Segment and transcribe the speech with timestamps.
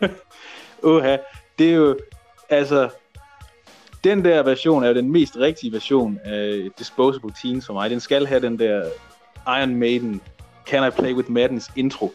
[0.82, 1.16] Uha,
[1.58, 1.98] det er jo,
[2.48, 2.88] altså,
[4.04, 7.90] den der version er jo den mest rigtige version af Disposable Teens for mig.
[7.90, 8.84] Den skal have den der
[9.46, 10.20] Iron Maiden,
[10.66, 12.12] Can I Play With Maddens intro.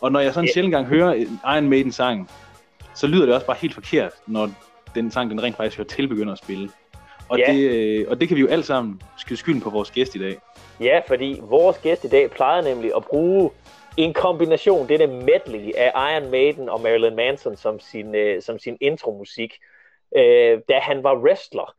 [0.00, 0.54] Og når jeg sådan yeah.
[0.54, 2.30] sjældent gang hører en Iron Maiden sang,
[2.94, 4.50] så lyder det også bare helt forkert, når
[4.94, 6.70] den sang, den rent faktisk hører til, begynder at spille.
[7.28, 7.52] Og, ja.
[7.52, 10.18] det, øh, og det kan vi jo alle sammen skyde skylden på vores gæst i
[10.18, 10.38] dag.
[10.80, 13.50] Ja, fordi vores gæst i dag plejer nemlig at bruge
[13.96, 18.58] en kombination, det der medley af Iron Maiden og Marilyn Manson som sin, øh, som
[18.58, 19.58] sin intromusik,
[20.16, 21.74] øh, da han var wrestler.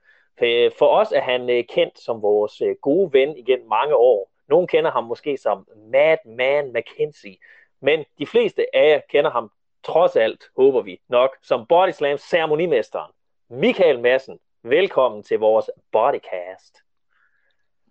[0.77, 4.31] For øh, os er han øh, kendt som vores øh, gode ven igen mange år.
[4.49, 7.37] Nogle kender ham måske som Mad Man McKenzie,
[7.81, 9.51] men de fleste af jer kender ham
[9.83, 13.11] trods alt, håber vi nok, som Body Slam ceremonimesteren.
[13.49, 16.84] Michael Madsen, velkommen til vores Bodycast.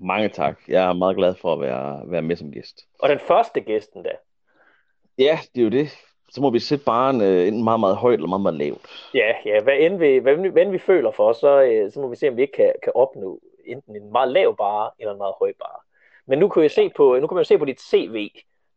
[0.00, 0.60] Mange tak.
[0.68, 2.80] Jeg er meget glad for at være, være med som gæst.
[2.98, 4.10] Og den første gæsten da?
[5.18, 5.88] Ja, det er jo det.
[6.30, 9.10] Så må vi sætte barn øh, enten meget, meget højt eller meget, meget lavt.
[9.14, 9.62] Ja, ja.
[9.62, 12.28] Hvad end vi, hvad, hvad end vi føler for, så, øh, så må vi se,
[12.28, 15.52] om vi ikke kan, kan opnå enten en meget lav bare eller en meget høj
[15.58, 15.80] bare.
[16.26, 18.30] Men nu kan, jeg se på, nu kan man jo se på dit CV,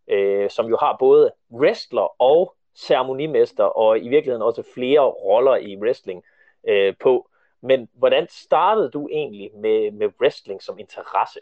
[0.07, 5.77] øh, som jo har både wrestler og ceremonimester, og i virkeligheden også flere roller i
[5.77, 6.23] wrestling
[6.67, 7.29] øh, på.
[7.63, 11.39] Men hvordan startede du egentlig med, med wrestling som interesse?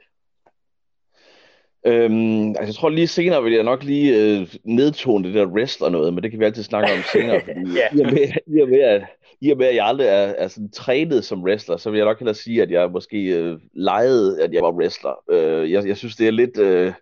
[1.88, 5.90] Øhm, altså jeg tror lige senere vil jeg nok lige øh, nedtone det der wrestler
[5.90, 7.88] noget, men det kan vi altid snakke om senere, fordi ja.
[7.98, 9.04] i, og med, i, og med, at,
[9.42, 12.06] i og med at jeg aldrig er, er sådan trænet som wrestler, så vil jeg
[12.06, 15.14] nok hellere sige, at jeg måske øh, legede, at jeg var wrestler.
[15.30, 16.60] Øh, jeg, jeg synes, det er lidt...
[16.60, 16.94] Øh,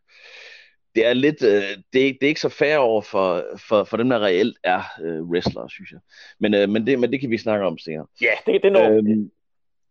[0.96, 1.62] det er lidt, øh,
[1.94, 4.82] det, er, det er ikke så fair over for, for, for dem, der reelt er
[5.04, 6.00] øh, wrestlere, synes jeg.
[6.40, 8.06] Men, øh, men, det, men det kan vi snakke om senere.
[8.22, 8.98] Ja, det, det er noget.
[8.98, 9.32] Øhm,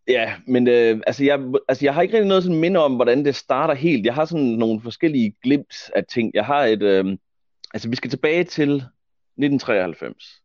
[0.08, 3.24] ja, men øh, altså, jeg, altså, jeg har ikke rigtig noget sådan minde om, hvordan
[3.24, 4.07] det starter helt.
[4.07, 6.30] Jeg har sådan nogle forskellige glimt af ting.
[6.35, 7.05] Jeg har et, øh,
[7.74, 10.42] altså vi skal tilbage til 1993.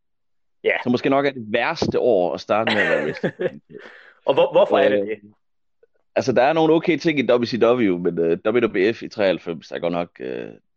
[0.63, 0.73] Ja.
[0.83, 3.31] Så måske nok er det værste år at starte med at være wrestler.
[4.25, 5.19] Og hvor, hvorfor er det øh, det?
[6.17, 9.79] Altså, der er nogle okay ting i WCW, men uh, øh, WWF i 93 er
[9.79, 10.25] godt nok, uh,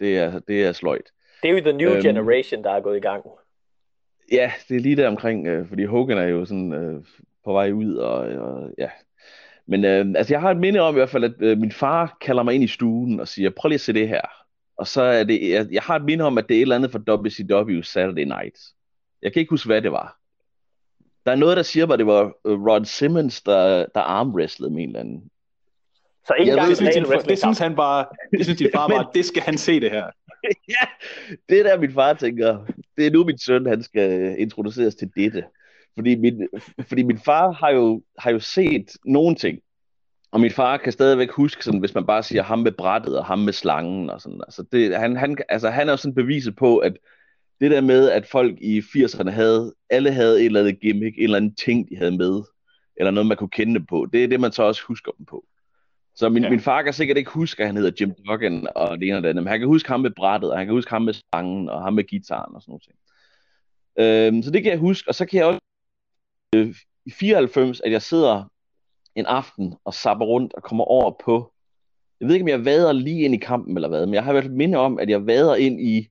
[0.00, 1.10] det, er, det er sløjt.
[1.42, 3.24] Det er jo The New um, Generation, der er gået i gang.
[4.32, 7.04] Ja, det er lige der omkring, uh, fordi Hogan er jo sådan uh,
[7.44, 8.90] på vej ud, og, og ja.
[9.66, 12.16] Men uh, altså, jeg har et minde om i hvert fald, at uh, min far
[12.20, 14.22] kalder mig ind i stuen og siger, prøv lige at se det her.
[14.76, 16.76] Og så er det, jeg, jeg har et minde om, at det er et eller
[16.76, 18.58] andet fra WCW Saturday Night.
[19.22, 20.19] Jeg kan ikke huske, hvad det var.
[21.26, 24.82] Der er noget, der siger mig, at det var Rod Simmons, der, der armwrestlede med
[24.82, 25.30] en eller anden.
[26.26, 29.06] Så ikke engang det, synes din, det synes han bare, det synes din far bare,
[29.14, 30.06] det skal han se det her.
[30.74, 30.86] ja,
[31.48, 32.64] det er der min far tænker,
[32.96, 35.44] det er nu min søn, han skal introduceres til dette.
[35.94, 36.48] Fordi min,
[36.88, 39.58] fordi min far har jo, har jo set nogle ting,
[40.32, 43.24] og min far kan stadigvæk huske, sådan, hvis man bare siger ham med brættet og
[43.24, 44.10] ham med slangen.
[44.10, 44.40] Og sådan.
[44.46, 46.96] Altså, det, han, han, altså, han er jo sådan beviset på, at
[47.60, 51.24] det der med, at folk i 80'erne havde, alle havde et eller andet gimmick, en
[51.24, 52.42] eller anden ting, de havde med,
[52.96, 54.06] eller noget, man kunne kende dem på.
[54.12, 55.44] Det er det, man så også husker dem på.
[56.14, 56.50] Så min, ja.
[56.50, 59.22] min far kan sikkert ikke huske, at han hedder Jim Duggan og det ene og
[59.22, 61.14] det andet, men han kan huske ham med brættet, og han kan huske ham med
[61.34, 62.72] sangen, og ham med gitaren og sådan
[63.96, 64.26] noget.
[64.26, 65.60] Øhm, så det kan jeg huske, og så kan jeg også
[66.54, 66.74] øh,
[67.06, 68.44] i 94, at jeg sidder
[69.14, 71.52] en aften og sapper rundt og kommer over på,
[72.20, 74.30] jeg ved ikke, om jeg vader lige ind i kampen eller hvad, men jeg har
[74.30, 76.08] i hvert fald minde om, at jeg vader ind i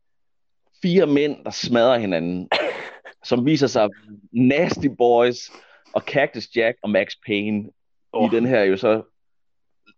[0.82, 2.50] fire mænd, der smadrer hinanden,
[3.30, 3.90] som viser sig
[4.32, 5.52] Nasty Boys
[5.94, 7.70] og Cactus Jack og Max Payne
[8.12, 8.26] oh.
[8.26, 9.02] i den her jo så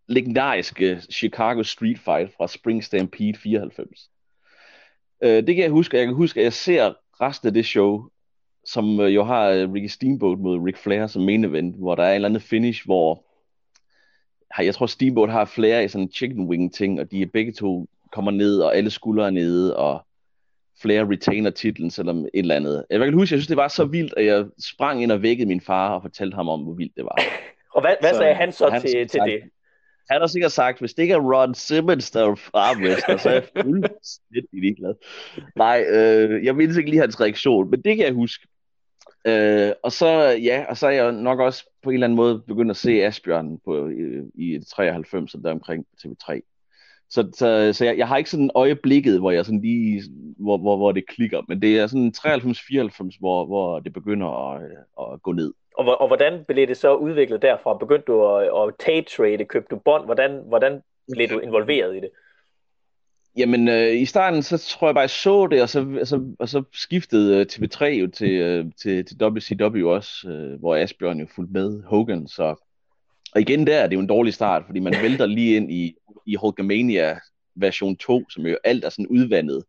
[0.07, 4.09] legendariske Chicago Street Fight fra Spring Stampede 94.
[5.23, 8.07] Øh, det kan jeg huske, jeg kan huske, at jeg ser resten af det show,
[8.65, 12.03] som øh, jo har øh, Ricky Steamboat mod Ric Flair som main event, hvor der
[12.03, 13.25] er en eller anden finish, hvor
[14.59, 17.87] jeg tror Steamboat har Flair i sådan en chicken wing ting, og de begge to
[18.11, 20.05] kommer ned, og alle skuldre er nede, og
[20.81, 22.85] Flair retainer titlen, selvom et eller andet.
[22.89, 25.47] Jeg kan huske, jeg synes, det var så vildt, at jeg sprang ind og vækkede
[25.47, 27.21] min far og fortalte ham om, hvor vildt det var.
[27.75, 29.41] og hvad, hvad så, sagde han så han til, til det?
[30.09, 33.33] han har sikkert sagt, hvis det ikke er Ron Simmons, der er armwrestler, så er
[33.33, 34.93] jeg fuldstændig ligeglad.
[35.55, 38.47] Nej, øh, jeg mindes ikke lige hans reaktion, men det kan jeg huske.
[39.27, 42.43] Øh, og så, ja, og så er jeg nok også på en eller anden måde
[42.47, 46.50] begyndt at se Asbjørn på, i, i 93, der omkring TV3.
[47.11, 50.03] Så, så, så jeg, jeg har ikke sådan øjeblikket, hvor jeg sådan lige,
[50.37, 54.61] hvor, hvor, hvor det klikker, men det er sådan 93-94, hvor, hvor det begynder at,
[54.99, 55.53] at gå ned.
[55.77, 57.77] Og, og hvordan blev det så udviklet derfra?
[57.77, 59.45] Begyndte du at, at tape-trade?
[59.45, 60.05] Købte du bånd?
[60.05, 60.81] Hvordan, hvordan
[61.11, 62.09] blev du involveret i det?
[63.37, 66.49] Jamen, øh, i starten, så tror jeg bare, jeg så det, og så, så, og
[66.49, 71.27] så skiftede øh, TV3 jo til, øh, til, til WCW også, øh, hvor Asbjørn jo
[71.35, 72.55] fulgte med Hogan, så
[73.35, 75.95] og igen der, det er jo en dårlig start, fordi man vælter lige ind i,
[76.25, 77.19] i Hulkamania
[77.55, 79.63] version 2, som jo alt er sådan udvandet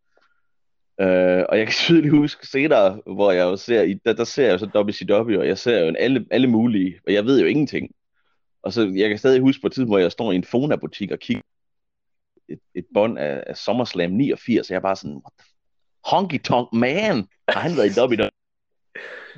[1.01, 4.53] Øh, og jeg kan tydeligt huske senere, hvor jeg jo ser, der, der ser jeg
[4.53, 7.91] jo så WCW, og jeg ser jo alle, alle mulige, og jeg ved jo ingenting.
[8.63, 11.11] Og så jeg kan stadig huske på et tidspunkt, hvor jeg står i en Fona-butik
[11.11, 11.43] og kigger
[12.49, 15.47] et, et bånd af, af SummerSlam 89, og jeg er bare sådan, what the
[16.05, 18.42] honky tonk man, har han været i WWE?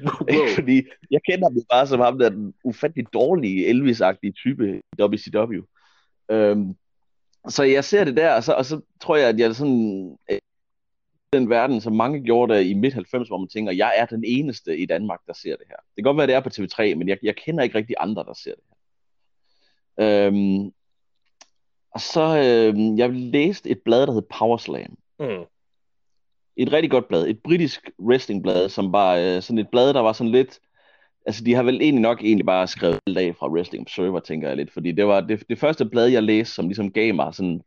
[0.03, 0.49] Wow.
[0.55, 5.61] Fordi jeg kender ham bare som ham, der den ufattelig dårlige Elvis-agtige type i WCW.
[6.31, 6.77] Øhm,
[7.49, 10.17] så jeg ser det der, og så, og så tror jeg, at jeg er sådan
[10.31, 10.39] øh,
[11.33, 14.79] den verden, som mange gjorde der i midt-90, hvor man tænker, jeg er den eneste
[14.79, 15.77] i Danmark, der ser det her.
[15.77, 18.25] Det kan godt være, det er på TV3, men jeg, jeg kender ikke rigtig andre,
[18.25, 20.27] der ser det her.
[20.27, 20.73] Øhm,
[21.91, 24.97] og så, øhm, jeg læste et blad, der hed Powerslam.
[25.19, 25.45] Mm.
[26.57, 27.27] Et rigtig godt blad.
[27.27, 30.59] Et britisk wrestlingblad, som var øh, sådan et blad, der var sådan lidt...
[31.27, 34.49] Altså, de har vel egentlig nok egentlig bare skrevet alt af fra Wrestling Observer, tænker
[34.49, 34.73] jeg lidt.
[34.73, 37.61] Fordi det var det, det første blad, jeg læste, som ligesom gav mig sådan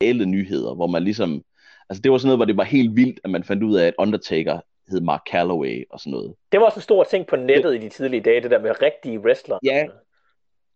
[0.00, 1.42] alle nyheder, hvor man ligesom...
[1.90, 3.86] Altså, det var sådan noget, hvor det var helt vildt, at man fandt ud af,
[3.86, 4.60] at Undertaker
[4.90, 6.34] hed Mark Calloway og sådan noget.
[6.52, 8.82] Det var også en stor ting på nettet i de tidlige dage, det der med
[8.82, 9.58] rigtige wrestlere.
[9.64, 9.86] Ja,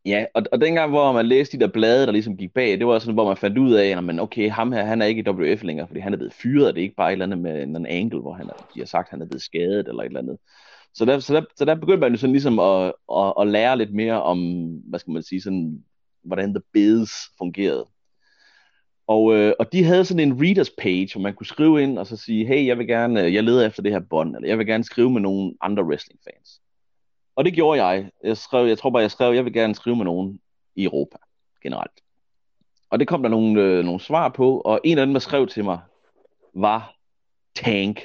[0.04, 2.86] Ja, og, og dengang, hvor man læste de der blade, der ligesom gik bag, det
[2.86, 5.24] var sådan, hvor man fandt ud af, at man, okay, ham her, han er ikke
[5.26, 7.26] i WF længere, fordi han er blevet fyret, og det er ikke bare et eller
[7.26, 9.88] andet med en angle, hvor han er, de har sagt, at han er blevet skadet
[9.88, 10.38] eller et eller andet.
[10.94, 13.78] Så der, så der, så der begyndte man jo sådan ligesom at, at, at lære
[13.78, 15.84] lidt mere om, hvad skal man sige, sådan,
[16.24, 17.86] hvordan The Biz fungerede.
[19.06, 22.06] Og, øh, og de havde sådan en readers page, hvor man kunne skrive ind og
[22.06, 24.58] så sige, hey, jeg vil gerne, øh, jeg leder efter det her bånd, eller jeg
[24.58, 26.60] vil gerne skrive med nogle andre wrestling fans.
[27.36, 28.10] Og det gjorde jeg.
[28.24, 30.40] Jeg, skrev, jeg tror bare, jeg skrev, jeg vil gerne skrive med nogen
[30.74, 31.16] i Europa
[31.62, 32.00] generelt.
[32.90, 35.46] Og det kom der nogle, øh, nogle svar på, og en af dem, der skrev
[35.46, 35.78] til mig,
[36.54, 36.94] var
[37.54, 38.00] Tank.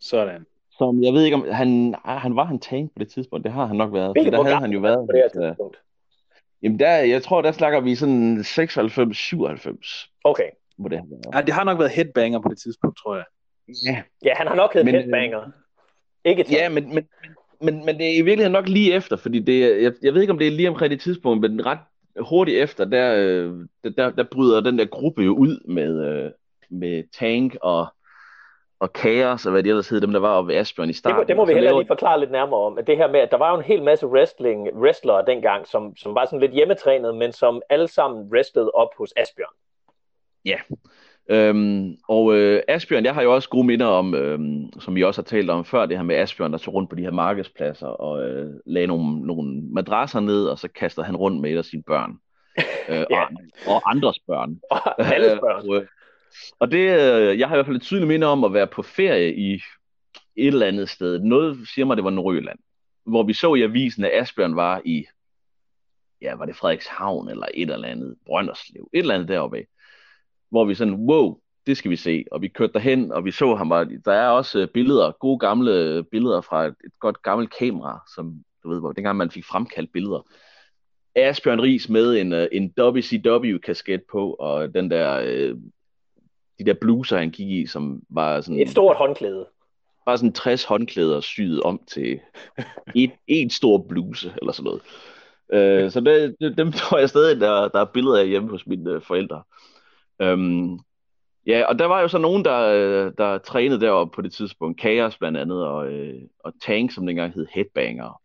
[0.00, 0.46] Sådan.
[0.78, 3.66] Som jeg ved ikke om, han, han var han Tank på det tidspunkt, det har
[3.66, 4.12] han nok været.
[4.12, 5.08] Hvilket der havde han jo været.
[5.08, 5.76] På det her tidspunkt.
[6.62, 10.18] Jamen der, jeg tror, der slakker vi sådan 96-97.
[10.24, 10.50] Okay.
[10.76, 11.02] Hvor det,
[11.34, 13.24] ja, det har nok været headbanger på det tidspunkt, tror jeg.
[13.86, 14.02] Ja.
[14.24, 15.50] Ja, han har nok heddet headbanger.
[16.24, 16.56] Ikke Tank.
[16.56, 17.08] Ja, men, men,
[17.60, 20.32] men, men det er i virkeligheden nok lige efter, fordi det, jeg, jeg ved ikke,
[20.32, 21.78] om det er lige omkring det tidspunkt, men ret
[22.20, 23.52] hurtigt efter, der, øh,
[23.84, 26.30] der, der, der bryder den der gruppe jo ud med, øh,
[26.70, 27.86] med Tank og,
[28.80, 31.18] og Chaos, og hvad det ellers hed, dem der var oppe ved Asbjørn i starten.
[31.18, 33.20] Det må, det må vi heller lige forklare lidt nærmere om, at det her med,
[33.20, 36.52] at der var jo en hel masse wrestling, wrestlere dengang, som, som var sådan lidt
[36.52, 39.54] hjemmetrænet, men som alle sammen wrestlede op hos Asbjørn.
[40.44, 40.58] Ja,
[41.30, 45.20] Øhm, og øh, Asbjørn, jeg har jo også gode minder om, øhm, som vi også
[45.20, 47.86] har talt om før, det her med Asbjørn, der tog rundt på de her markedspladser
[47.86, 51.64] og øh, lagde nogle, nogle madrasser ned, og så kastede han rundt med et af
[51.64, 52.12] sine børn.
[52.88, 53.22] Øh, ja.
[53.22, 53.28] og,
[53.66, 54.60] og andres børn.
[54.70, 55.68] Og alles børn.
[55.68, 55.86] og, øh,
[56.58, 58.82] og det, øh, jeg har i hvert fald et tydeligt minde om at være på
[58.82, 59.54] ferie i
[60.36, 61.18] et eller andet sted.
[61.18, 62.58] Noget siger mig, det var Nordjylland.
[63.06, 65.06] Hvor vi så i avisen, at Asbjørn var i,
[66.22, 69.64] ja, var det Frederikshavn eller et eller andet, Brønderslev, et eller andet deroppe
[70.50, 72.24] hvor vi sådan, wow, det skal vi se.
[72.30, 73.70] Og vi kørte derhen, og vi så ham.
[73.70, 78.00] Og der er også øh, billeder, gode gamle billeder fra et, et godt gammelt kamera,
[78.14, 80.26] som du ved, hvor dengang man fik fremkaldt billeder.
[81.14, 85.56] Asbjørn Ries med en, øh, en WCW-kasket på, og den der, øh,
[86.58, 88.60] de der bluser, han gik i, som var sådan...
[88.60, 89.46] Et stort håndklæde.
[90.06, 92.20] Bare sådan 60 håndklæder syet om til
[92.94, 94.82] et, et stor bluse, eller sådan noget.
[95.52, 98.66] Øh, så det, det, dem tror jeg stadig, der, der er billeder af hjemme hos
[98.66, 99.42] mine forældre.
[100.20, 100.78] Øhm,
[101.46, 104.80] ja, og der var jo så nogen, der, der trænede deroppe på det tidspunkt.
[104.80, 108.20] Chaos blandt andet, og, øh, og Tank, som dengang hed Headbanger.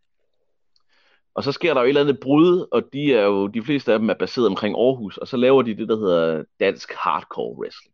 [1.36, 3.94] Og så sker der jo et eller andet brud, og de er jo, de fleste
[3.94, 7.58] af dem er baseret omkring Aarhus, og så laver de det, der hedder dansk hardcore
[7.58, 7.94] wrestling.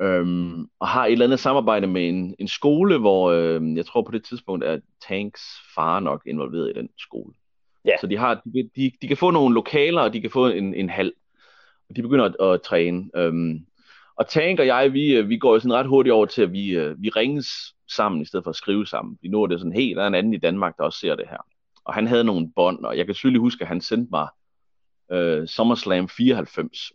[0.00, 4.02] Øhm, og har et eller andet samarbejde med en, en skole, hvor øh, jeg tror
[4.02, 5.42] på det tidspunkt er Tanks
[5.74, 7.34] far nok involveret i den skole.
[7.84, 7.96] Ja.
[8.00, 10.74] Så de, har, de, de, de kan få nogle lokaler, og de kan få en,
[10.74, 11.12] en hal
[11.96, 13.10] de begynder at, at træne.
[13.16, 13.66] Øhm,
[14.16, 16.52] og Tank og jeg, vi, øh, vi går jo sådan ret hurtigt over til, at
[16.52, 17.46] vi, øh, vi ringes
[17.90, 19.18] sammen, i stedet for at skrive sammen.
[19.22, 21.14] Vi nu er det sådan, helt, der er en anden i Danmark, der også ser
[21.14, 21.46] det her.
[21.84, 24.28] Og han havde nogle bånd, og jeg kan tydeligt huske, at han sendte mig
[25.12, 26.92] øh, SummerSlam 94.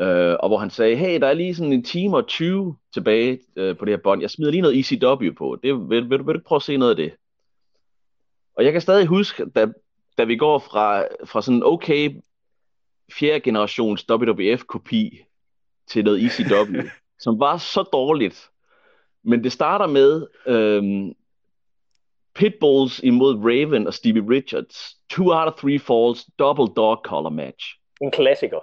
[0.00, 3.38] Øh, og hvor han sagde, hey, der er lige sådan en time og 20 tilbage
[3.56, 4.20] øh, på det her bånd.
[4.20, 5.58] Jeg smider lige noget ECW på.
[5.62, 7.12] Det, vil, vil, vil du prøve at se noget af det?
[8.56, 9.66] Og jeg kan stadig huske, da,
[10.18, 12.20] da vi går fra, fra sådan okay
[13.12, 15.24] fjerde generations WWF-kopi
[15.86, 16.80] til noget ECW,
[17.24, 18.50] som var så dårligt.
[19.24, 21.14] Men det starter med øhm,
[22.34, 24.96] Pitbulls imod Raven og Stevie Richards.
[25.10, 27.78] Two out of three falls, double dog collar match.
[28.00, 28.58] En klassiker.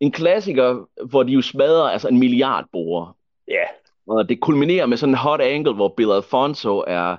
[0.00, 3.16] En klassiker, hvor de jo smadrer altså en milliard borer.
[3.48, 3.54] Ja.
[3.54, 3.68] Yeah.
[4.06, 7.16] Og det kulminerer med sådan en hot angle, hvor Bill Alfonso er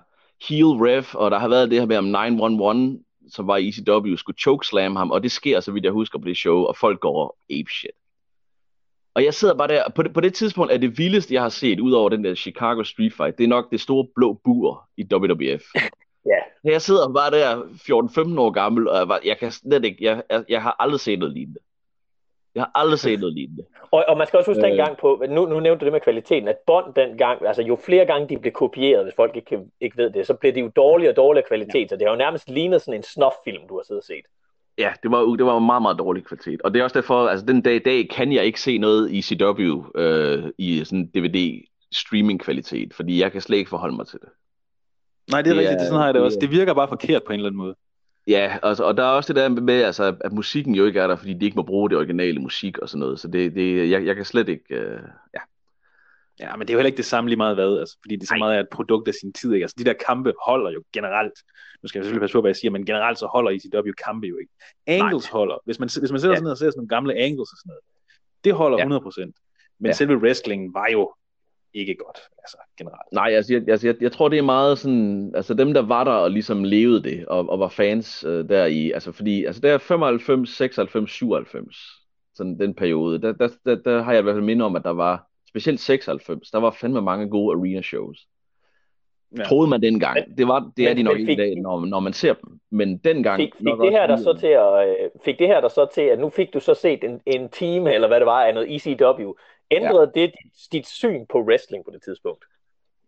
[0.47, 2.99] heel ref, og der har været det her med om 911
[3.29, 6.25] som var i ECW, skulle chokeslam ham, og det sker, så vidt jeg husker på
[6.25, 7.91] det show, og folk går ape shit.
[9.15, 11.49] Og jeg sidder bare der, på det, på det tidspunkt er det vildeste, jeg har
[11.49, 14.89] set, ud over den der Chicago Street Fight, det er nok det store blå bur
[14.97, 15.63] i WWF.
[16.25, 16.71] Ja.
[16.71, 20.23] Jeg sidder bare der 14-15 år gammel, og jeg, var, jeg kan slet ikke, jeg,
[20.29, 21.59] jeg, jeg har aldrig set noget lignende.
[22.55, 23.63] Jeg har aldrig set noget lignende.
[23.91, 24.69] Og, og man skal også huske Øh.
[24.69, 28.05] dengang på, nu, nu nævnte du det med kvaliteten, at bånd dengang, altså jo flere
[28.05, 31.11] gange de blev kopieret, hvis folk ikke, ikke ved det, så blev det jo dårligere
[31.11, 34.01] og dårligere kvalitet, så det har jo nærmest lignet sådan en snof-film, du har siddet
[34.01, 34.25] og set.
[34.77, 36.61] Ja, det var, det var meget, meget dårlig kvalitet.
[36.61, 39.11] Og det er også derfor, altså den dag i dag kan jeg ikke se noget
[39.11, 44.07] i CW øh, i sådan DVD streaming kvalitet, fordi jeg kan slet ikke forholde mig
[44.07, 44.29] til det.
[45.31, 46.37] Nej, det er Det rigtigt, er- det, sådan har jeg det også.
[46.41, 47.75] Det virker bare forkert på en eller anden måde.
[48.27, 51.07] Ja, altså, og der er også det der med, altså, at musikken jo ikke er
[51.07, 53.19] der, fordi de ikke må bruge det originale musik og sådan noget.
[53.19, 54.75] Så det, det, jeg, jeg kan slet ikke...
[54.75, 54.99] Øh,
[55.33, 55.39] ja.
[56.39, 58.27] Ja, men det er jo heller ikke det samme lige meget hvad, altså, fordi det
[58.27, 58.39] så Nej.
[58.39, 59.53] meget er et produkt af sin tid.
[59.53, 59.63] Ikke?
[59.63, 61.33] Altså, de der kampe holder jo generelt.
[61.83, 64.27] Nu skal jeg selvfølgelig passe på, hvad jeg siger, men generelt så holder ECW kampe
[64.27, 64.51] jo ikke.
[64.87, 65.55] Angles holder.
[65.65, 66.35] Hvis man, hvis man sætter Ja.
[66.35, 67.83] sådan ned og ser sådan nogle gamle angles og sådan noget,
[68.43, 68.83] det holder Ja.
[68.83, 69.31] 100%.
[69.79, 69.93] Men Ja.
[69.93, 71.13] selve wrestlingen var jo
[71.73, 73.11] ikke godt, altså generelt.
[73.11, 75.31] Nej, altså, jeg, altså, jeg, jeg tror, det er meget sådan...
[75.35, 78.65] Altså dem, der var der og ligesom levede det, og, og var fans øh, der
[78.65, 78.91] i...
[78.91, 81.75] Altså fordi, altså der er 95, 96, 97,
[82.35, 84.83] sådan den periode, der, der, der, der har jeg i hvert fald minde om, at
[84.83, 85.27] der var...
[85.49, 88.19] Specielt 96, der var fandme mange gode arena shows.
[89.37, 89.43] Ja.
[89.43, 90.37] Troede man dengang.
[90.37, 92.33] Det, var, det er men- de nok ikke i fik- dag, når, når man ser
[92.33, 92.59] dem.
[92.71, 93.39] Men dengang...
[93.39, 96.01] Fik, fik, det her der så til at, øh, fik det her der så til,
[96.01, 98.75] at nu fik du så set en, en time, eller hvad det var, af noget
[98.75, 99.33] ECW.
[99.75, 100.21] Ændrede ja.
[100.21, 102.45] det dit, dit syn på wrestling på det tidspunkt?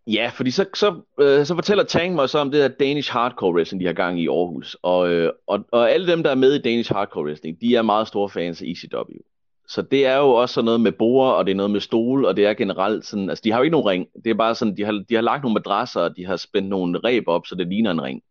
[0.08, 3.54] Ja, fordi så, så, øh, så fortæller Tang mig så om det der Danish Hardcore
[3.54, 4.78] Wrestling, de har gang i Aarhus.
[4.82, 7.82] Og, øh, og, og alle dem, der er med i Danish Hardcore Wrestling, de er
[7.82, 9.20] meget store fans af ECW.
[9.68, 12.28] Så det er jo også sådan noget med borer, og det er noget med stole,
[12.28, 14.08] og det er generelt sådan, altså de har jo ikke nogen ring.
[14.24, 16.70] Det er bare sådan, de har, de har lagt nogle madrasser, og de har spændt
[16.70, 18.22] nogle reb op, så det ligner en ring.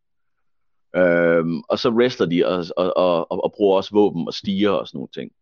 [0.96, 4.70] Øhm, og så wrestler de og, og, og, og, og bruger også våben og stiger
[4.70, 5.32] og sådan nogle ting.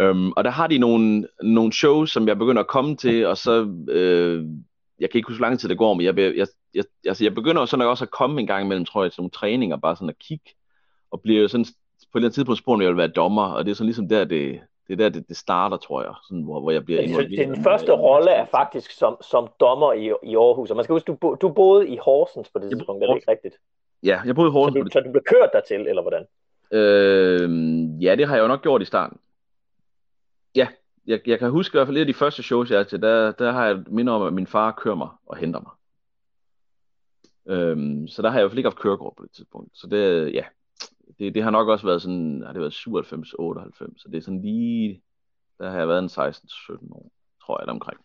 [0.00, 3.36] Øhm, og der har de nogle, nogle shows, som jeg begynder at komme til, og
[3.36, 4.44] så, øh,
[5.00, 7.34] jeg kan ikke huske, hvor lang tid det går, men jeg, jeg, jeg, altså jeg
[7.34, 10.08] begynder sådan også at komme en gang imellem, tror jeg, til nogle træninger, bare sådan
[10.08, 10.50] at kigge,
[11.10, 13.42] og bliver jo sådan, på et eller andet tidspunkt spurgt, om jeg vil være dommer,
[13.42, 16.12] og det er sådan ligesom der, det, det er der, det, det starter, tror jeg,
[16.28, 17.48] sådan, hvor, hvor jeg bliver Så involveret.
[17.48, 20.70] den første rolle er faktisk som, som dommer i, i Aarhus.
[20.70, 23.30] Og man skal huske, du, du boede i Horsens på det tidspunkt, er det ikke
[23.30, 23.54] rigtigt?
[24.02, 24.84] Ja, jeg boede i Så Horsens.
[24.84, 26.24] du, så du blev kørt dertil, eller hvordan?
[26.72, 29.18] Øh, ja, det har jeg jo nok gjort i starten.
[30.54, 30.68] Ja,
[31.06, 33.02] jeg, jeg kan huske i hvert fald et af de første shows, jeg er til,
[33.02, 35.72] der, der har jeg minder om, at min far kører mig og henter mig.
[37.48, 39.78] Øhm, så der har jeg i hvert fald ikke haft kørekort på det tidspunkt.
[39.78, 40.44] Så det, ja,
[41.18, 44.20] det, det har nok også været sådan, har det været 97, 98, så det er
[44.20, 45.02] sådan lige,
[45.58, 47.10] der har jeg været en 16-17 år,
[47.46, 48.00] tror jeg, omkring.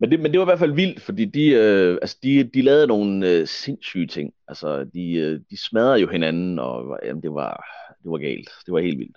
[0.00, 2.62] Men det, men det var i hvert fald vildt, fordi de, øh, altså de, de
[2.62, 4.34] lavede nogle øh, sindssyge ting.
[4.48, 7.64] Altså, de, øh, de smadrede jo hinanden, og jamen, det, var,
[8.02, 8.50] det var galt.
[8.66, 9.16] Det var helt vildt.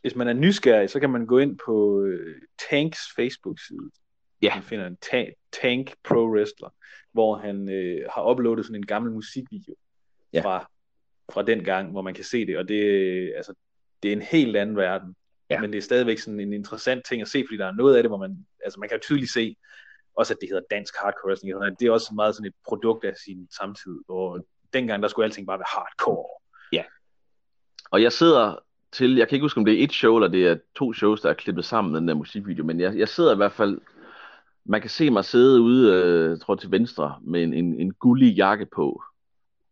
[0.00, 2.36] Hvis man er nysgerrig, så kan man gå ind på øh,
[2.70, 3.90] Tanks Facebook-side.
[4.42, 4.54] Ja.
[4.54, 6.68] Man finder en ta- Tank Pro Wrestler,
[7.12, 9.74] hvor han øh, har uploadet sådan en gammel musikvideo
[10.32, 10.40] Ja.
[10.40, 10.70] fra,
[11.32, 13.54] fra den gang, hvor man kan se det, og det, øh, altså,
[14.02, 15.16] det er en helt anden verden.
[15.50, 15.60] Ja.
[15.60, 18.02] Men det er stadigvæk sådan en interessant ting at se, fordi der er noget af
[18.02, 19.56] det, hvor man, altså man kan jo tydeligt se,
[20.14, 23.04] også at det hedder dansk hardcore wrestling, og det er også meget sådan et produkt
[23.04, 24.40] af sin samtid, hvor
[24.72, 26.40] dengang der skulle alting bare være hardcore.
[27.92, 28.56] Og jeg sidder
[28.92, 31.20] til, jeg kan ikke huske, om det er et show, eller det er to shows,
[31.20, 33.80] der er klippet sammen med den der musikvideo, men jeg, jeg sidder i hvert fald,
[34.64, 37.92] man kan se mig sidde ude, øh, jeg tror til venstre, med en, en, en
[37.92, 39.02] gullig jakke på.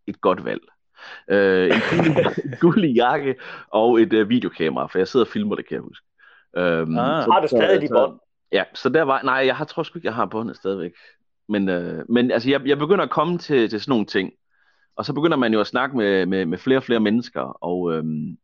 [0.06, 0.62] Et godt valg.
[1.30, 3.34] Øh, en gullig, jakke
[3.70, 6.06] og et øh, videokamera, for jeg sidder og filmer det, kan jeg huske.
[6.56, 7.32] Øhm, Ah.
[7.32, 8.18] Har du stadig de bånd?
[8.52, 10.92] Ja, så der var, nej, jeg har, tror sgu ikke, jeg har båndet stadigvæk.
[11.48, 14.32] Men, øh, men altså, jeg, jeg begynder at komme til, til sådan nogle ting.
[14.96, 17.40] Og så begynder man jo at snakke med, med, med flere og flere mennesker.
[17.40, 18.38] Og øhm,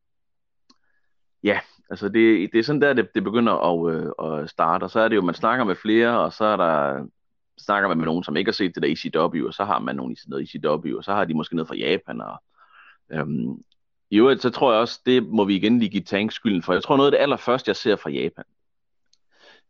[1.44, 1.60] ja,
[1.90, 4.84] altså det, det er sådan der, det, det begynder at, øh, at starte.
[4.84, 7.06] Og så er det jo, man snakker med flere, og så er der,
[7.58, 9.96] snakker man med nogen, som ikke har set det der ECW, og så har man
[9.96, 12.20] nogen i sådan noget ECW, og så har de måske noget fra Japan.
[12.20, 12.42] Og,
[13.12, 13.62] øhm,
[14.10, 16.72] I øvrigt, så tror jeg også, det må vi igen lige give Tank skylden for.
[16.72, 18.44] Jeg tror noget af det allerførste, jeg ser fra Japan,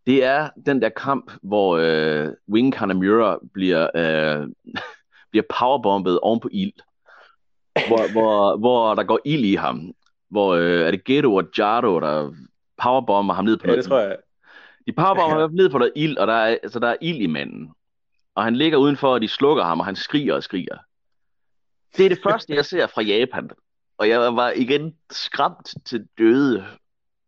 [0.07, 4.49] det er den der kamp, hvor øh, Wing Kanamura bliver, øh,
[5.31, 6.73] bliver powerbombet oven på ild.
[7.89, 9.95] Hvor, hvor, hvor der går ild i ham.
[10.35, 12.35] Hvor øh, er det Gedo og Jado, der
[12.83, 14.17] powerbomber ham ned på Ja, noget det tror jeg.
[14.87, 17.27] de powerbomber ham ned på noget ild, og der er, altså, der er ild i
[17.27, 17.71] manden.
[18.35, 20.77] Og han ligger udenfor, og de slukker ham, og han skriger og skriger.
[21.97, 23.51] Det er det første, jeg ser fra Japan.
[23.99, 26.65] Og jeg var igen skræmt til døde.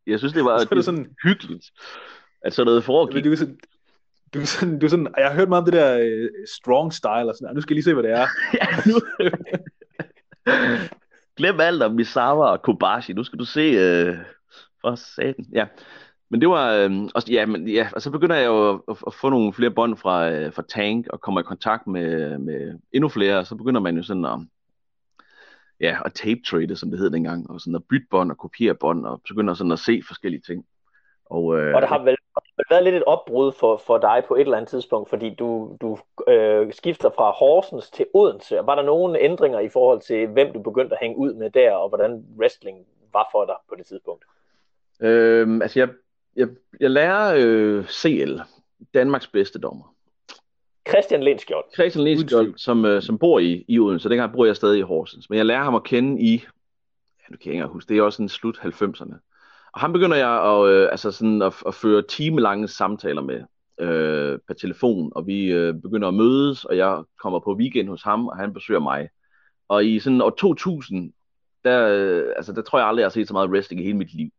[0.06, 1.64] Jeg synes, det var, Så det sådan- hyggeligt,
[2.42, 3.24] at sådan noget foregik.
[3.24, 3.58] Du er sådan,
[4.34, 7.34] du sådan, du sådan, jeg har hørt meget om det der øh, strong style, og
[7.34, 8.26] sådan, "Ah, nu skal jeg lige se, hvad det er.
[8.60, 8.94] Ja, nu...
[11.36, 13.12] Glem alt om Misawa og Kobashi.
[13.12, 13.60] Nu skal du se...
[13.60, 14.16] Øh...
[14.80, 15.46] For satan.
[15.52, 15.66] Ja.
[16.30, 18.96] men det var, øh, også, ja, men, ja, og så begynder jeg jo at, at,
[19.06, 22.78] at få nogle flere bånd fra, øh, fra Tank, og kommer i kontakt med, med
[22.92, 24.38] endnu flere, og så begynder man jo sådan at,
[25.80, 28.74] ja, at tape trade, som det hed dengang, og sådan at bytte bånd og kopiere
[28.74, 30.64] bånd, og begynder sådan at se forskellige ting.
[31.26, 32.16] Og, øh, og der har vel
[32.70, 35.98] været lidt et opbrud for, for dig på et eller andet tidspunkt, fordi du, du
[36.28, 38.56] øh, skifter fra Horsens til Odense.
[38.56, 41.72] Var der nogle ændringer i forhold til, hvem du begyndte at hænge ud med der,
[41.72, 44.24] og hvordan wrestling var for dig på det tidspunkt?
[45.00, 45.88] Øh, altså, jeg,
[46.36, 46.48] jeg,
[46.80, 48.40] jeg lærer øh, CL,
[48.94, 49.94] Danmarks bedste dommer.
[50.88, 51.64] Christian Lindskjold.
[51.74, 54.08] Christian Lindskjold, som, øh, som bor i, i Odense.
[54.08, 55.30] Dengang bor jeg stadig i Horsens.
[55.30, 56.34] Men jeg lærer ham at kende i,
[57.18, 59.14] ja, du kan ikke huske, det er også en slut 90'erne.
[59.76, 63.40] Og ham begynder jeg at, øh, altså sådan at, at føre timelange samtaler med
[63.80, 68.02] øh, per telefon, og vi øh, begynder at mødes, og jeg kommer på weekend hos
[68.02, 69.08] ham, og han besøger mig.
[69.68, 71.12] Og i sådan år 2000,
[71.64, 73.98] der, øh, altså, der tror jeg aldrig, jeg har set så meget wrestling i hele
[73.98, 74.30] mit liv.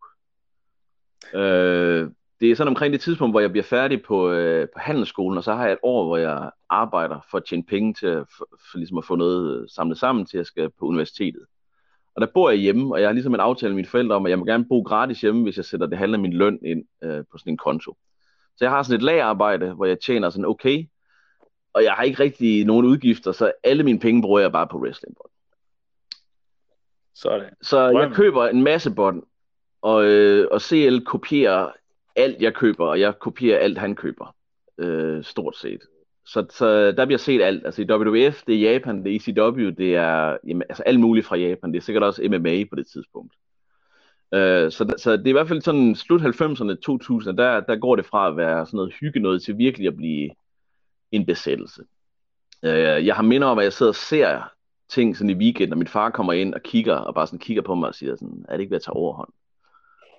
[1.34, 5.38] Øh, det er sådan omkring det tidspunkt, hvor jeg bliver færdig på, øh, på handelsskolen,
[5.38, 8.48] og så har jeg et år, hvor jeg arbejder for at tjene penge til for,
[8.72, 11.46] for ligesom at få noget øh, samlet sammen til, at jeg skal på universitetet.
[12.18, 14.26] Og der bor jeg hjemme, og jeg har ligesom en aftale med mine forældre om,
[14.26, 16.60] at jeg må gerne bo gratis hjemme, hvis jeg sætter det halve af min løn
[16.66, 17.98] ind øh, på sådan en konto.
[18.56, 20.88] Så jeg har sådan et lagarbejde, hvor jeg tjener sådan okay,
[21.74, 24.78] og jeg har ikke rigtig nogen udgifter, så alle mine penge bruger jeg bare på
[24.78, 25.16] wrestling.
[27.16, 27.50] Sådan.
[27.62, 29.24] Så jeg køber en masse bånd,
[29.82, 31.72] og, øh, og CL kopierer
[32.16, 34.36] alt, jeg køber, og jeg kopierer alt, han køber.
[34.78, 35.82] Øh, stort set.
[36.28, 37.66] Så, så der bliver set alt.
[37.66, 41.26] Altså i WWF, det er Japan, det er ECW, det er jamen, altså alt muligt
[41.26, 41.72] fra Japan.
[41.72, 43.34] Det er sikkert også MMA på det tidspunkt.
[44.34, 47.96] Øh, så, så det er i hvert fald sådan slut 90'erne, 2000, der, der går
[47.96, 50.30] det fra at være sådan noget hygge noget til virkelig at blive
[51.12, 51.84] en besættelse.
[52.64, 54.54] Øh, jeg har minder om, at jeg sidder og ser
[54.90, 57.64] ting sådan i weekenden, og min far kommer ind og kigger, og bare sådan kigger
[57.64, 59.30] på mig og siger sådan, er det ikke ved at tage overhånd?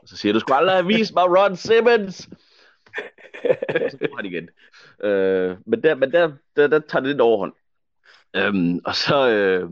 [0.03, 2.29] Og så siger du, skulle aldrig have vist mig Ron Simmons!
[3.85, 4.49] Og så kommer han igen.
[5.05, 7.53] Øh, men der, men der, der, der tager det lidt overhånd.
[8.37, 9.29] Øhm, og så...
[9.29, 9.71] Øh,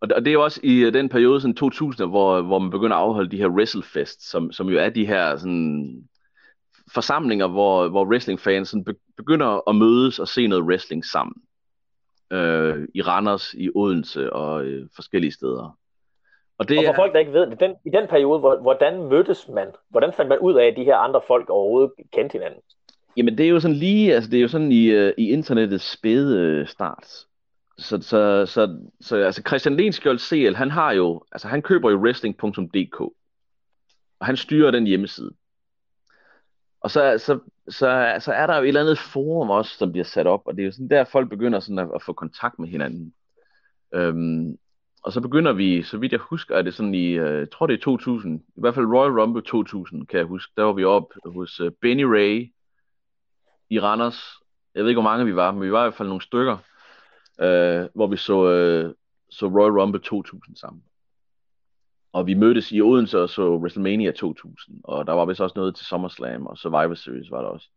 [0.00, 2.70] og, og det er jo også i øh, den periode, sådan 2000, hvor, hvor man
[2.70, 6.08] begynder at afholde de her WrestleFest, som, som jo er de her sådan,
[6.94, 11.42] forsamlinger, hvor, hvor wrestlingfans sådan begynder at mødes og se noget wrestling sammen.
[12.32, 15.78] Øh, I Randers, i Odense og øh, forskellige steder.
[16.58, 16.96] Og, det og for er...
[16.96, 19.68] folk, der ikke ved det, den, i den periode, hvor, hvordan mødtes man?
[19.88, 22.60] Hvordan fandt man ud af, at de her andre folk overhovedet kendte hinanden?
[23.16, 25.92] Jamen det er jo sådan lige, altså det er jo sådan i, uh, i internettets
[25.92, 27.06] spæde uh, start.
[27.78, 31.96] Så, så, så, så altså Christian Lenskjold CL, han har jo, altså han køber jo
[31.96, 33.00] wrestling.dk,
[34.20, 35.30] og han styrer den hjemmeside.
[36.80, 37.38] Og så, så,
[37.68, 40.56] så, så er der jo et eller andet forum også, som bliver sat op, og
[40.56, 43.14] det er jo sådan der, folk begynder sådan at, at få kontakt med hinanden.
[43.94, 44.58] Øhm,
[45.04, 47.66] og så begynder vi, så vidt jeg husker, er det sådan i, øh, jeg tror
[47.66, 50.84] det er 2000, i hvert fald Royal Rumble 2000, kan jeg huske, der var vi
[50.84, 52.52] op hos øh, Benny Ray
[53.70, 54.34] i Randers.
[54.74, 56.56] Jeg ved ikke, hvor mange vi var, men vi var i hvert fald nogle stykker,
[57.40, 58.94] øh, hvor vi så, øh,
[59.30, 60.82] så Royal Rumble 2000 sammen.
[62.12, 65.76] Og vi mødtes i Odense og så WrestleMania 2000, og der var vist også noget
[65.76, 67.68] til SummerSlam, og Survivor Series var der også.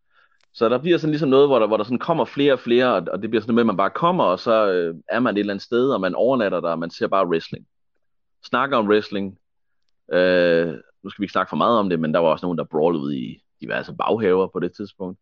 [0.58, 2.96] Så der bliver sådan ligesom noget, hvor der, hvor der sådan kommer flere og flere,
[2.96, 5.36] og det bliver sådan noget med, at man bare kommer, og så øh, er man
[5.36, 7.66] et eller andet sted, og man overnatter der, og man ser bare wrestling.
[8.46, 9.38] Snakker om wrestling.
[10.14, 10.68] Øh,
[11.04, 12.64] nu skal vi ikke snakke for meget om det, men der var også nogen, der
[12.64, 15.20] brawlede ud i diverse baghaver på det tidspunkt.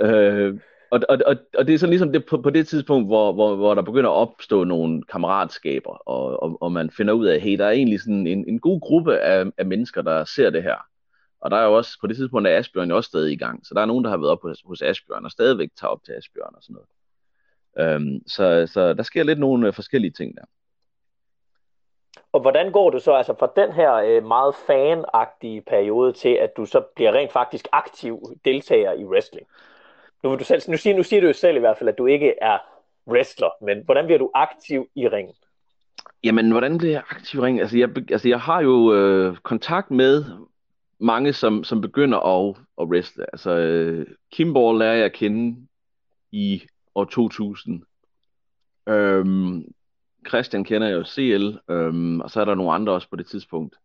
[0.00, 3.32] Øh, og, og, og, og det er sådan ligesom det, på, på det tidspunkt, hvor,
[3.32, 7.40] hvor, hvor der begynder at opstå nogle kammeratskaber, og, og, og man finder ud af,
[7.40, 10.62] hey, der er egentlig sådan en, en god gruppe af, af mennesker, der ser det
[10.62, 10.76] her.
[11.40, 13.66] Og der er jo også, på det tidspunkt er Asbjørn jo også stadig i gang.
[13.66, 16.04] Så der er nogen, der har været op hos, hos Asbjørn, og stadigvæk tager op
[16.04, 16.88] til Asbjørn og sådan noget.
[17.78, 20.44] Øhm, så, så der sker lidt nogle øh, forskellige ting der.
[22.32, 26.56] Og hvordan går du så altså fra den her øh, meget fanagtige periode til, at
[26.56, 29.46] du så bliver rent faktisk aktiv deltager i wrestling?
[30.22, 32.06] Nu, du selv, nu, siger, nu siger du jo selv i hvert fald, at du
[32.06, 32.58] ikke er
[33.06, 35.34] wrestler, men hvordan bliver du aktiv i ringen?
[36.24, 37.60] Jamen, hvordan bliver jeg aktiv i ringen?
[37.60, 40.24] Altså, jeg, altså, jeg har jo øh, kontakt med
[41.00, 43.24] mange, som, som begynder at, at wrestle.
[43.32, 45.66] Altså, uh, Kimball lærer jeg at kende
[46.32, 46.62] i
[46.94, 47.82] år 2000.
[48.86, 49.64] Um, øhm,
[50.28, 53.26] Christian kender jeg jo CL, øhm, og så er der nogle andre også på det
[53.26, 53.76] tidspunkt.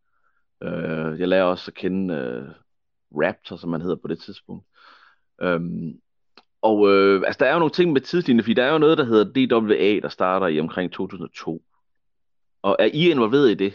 [0.62, 4.66] Uh, jeg lærer også at kende uh, Raptor, som man hedder på det tidspunkt.
[5.44, 5.94] Um,
[6.62, 8.98] og uh, altså, der er jo nogle ting med tidslinje, fordi der er jo noget,
[8.98, 11.64] der hedder DWA, der starter i omkring 2002.
[12.62, 13.74] Og er I involveret i det?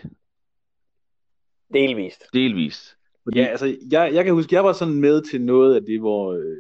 [1.73, 2.25] Delvist.
[2.33, 3.00] Delvist.
[3.25, 3.39] Fordi...
[3.39, 6.33] Ja, altså, jeg, jeg kan huske, jeg var sådan med til noget af det, hvor,
[6.33, 6.57] øh,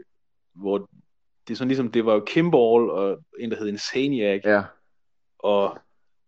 [0.54, 0.78] hvor
[1.48, 4.62] det er sådan ligesom, det var jo Kimball og en, der hed Insaniac, ja.
[5.38, 5.78] og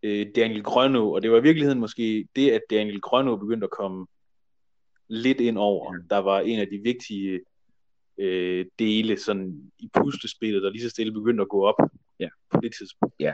[0.02, 3.70] øh, Daniel Grønno, og det var i virkeligheden måske det, at Daniel Grønno begyndte at
[3.70, 4.06] komme
[5.08, 5.94] lidt ind over.
[6.10, 7.40] Der var en af de vigtige
[8.18, 11.74] øh, dele sådan i puslespillet, der lige så stille begyndte at gå op
[12.20, 12.28] Ja.
[12.50, 13.14] på det tidspunkt.
[13.20, 13.32] Ja.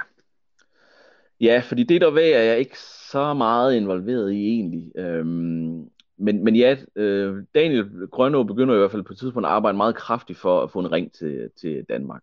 [1.40, 2.78] Ja, fordi det der væg er jeg ikke
[3.10, 4.92] så meget involveret i egentlig.
[4.96, 9.52] Øhm, men, men ja, øh, Daniel Grønå begynder i hvert fald på et tidspunkt at
[9.52, 12.22] arbejde meget kraftigt for at få en ring til, til Danmark.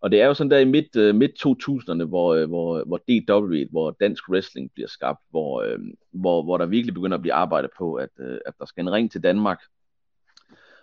[0.00, 2.98] Og det er jo sådan der i midt, øh, midt 2000'erne, hvor, øh, hvor, hvor
[3.08, 5.78] DW, hvor dansk wrestling bliver skabt, hvor, øh,
[6.12, 8.92] hvor, hvor der virkelig begynder at blive arbejdet på, at, øh, at der skal en
[8.92, 9.60] ring til Danmark.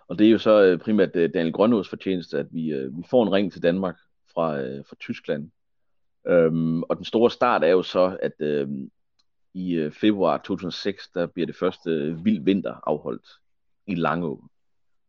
[0.07, 3.03] Og det er jo så øh, primært øh, Daniel Grønås fortjeneste, at vi, øh, vi
[3.09, 3.95] får en ring til Danmark
[4.33, 5.51] fra, øh, fra Tyskland.
[6.27, 8.67] Øhm, og den store start er jo så, at øh,
[9.53, 13.27] i øh, februar 2006, der bliver det første øh, vild vinter afholdt
[13.87, 14.43] i Langå,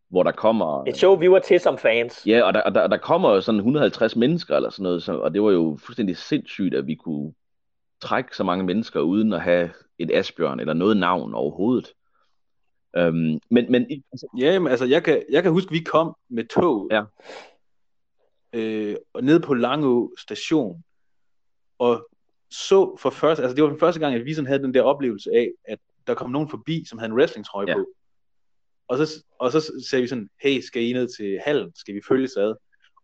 [0.08, 0.84] hvor der kommer...
[0.88, 2.26] Et show, vi var til som fans.
[2.26, 5.34] Ja, og der, og der, der kommer sådan 150 mennesker eller sådan noget, så, og
[5.34, 7.32] det var jo fuldstændig sindssygt, at vi kunne
[8.00, 11.92] trække så mange mennesker uden at have et Asbjørn eller noget navn overhovedet.
[12.96, 16.16] Øhm, men, men altså, Ja, jamen, altså jeg kan, jeg kan huske, at vi kom
[16.28, 17.02] med tog Ja.
[18.52, 20.84] øh, og ned på Langå station
[21.78, 22.08] og
[22.54, 24.82] så for første, altså det var den første gang, at vi sådan havde den der
[24.82, 27.74] oplevelse af, at der kom nogen forbi, som havde en wrestlingtrøje Ja.
[27.74, 27.86] på.
[28.88, 31.72] Og så, og så sagde vi sådan, hey, skal I ned til hallen?
[31.74, 32.54] Skal vi følges ad?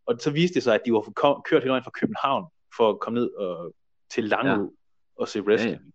[0.07, 2.45] Og så viste det sig, at de var kom, kørt hele vejen fra København
[2.77, 3.75] for at komme ned og,
[4.11, 4.69] til Langå Ja.
[5.17, 5.75] og se wrestling.
[5.77, 5.91] Ja, ja.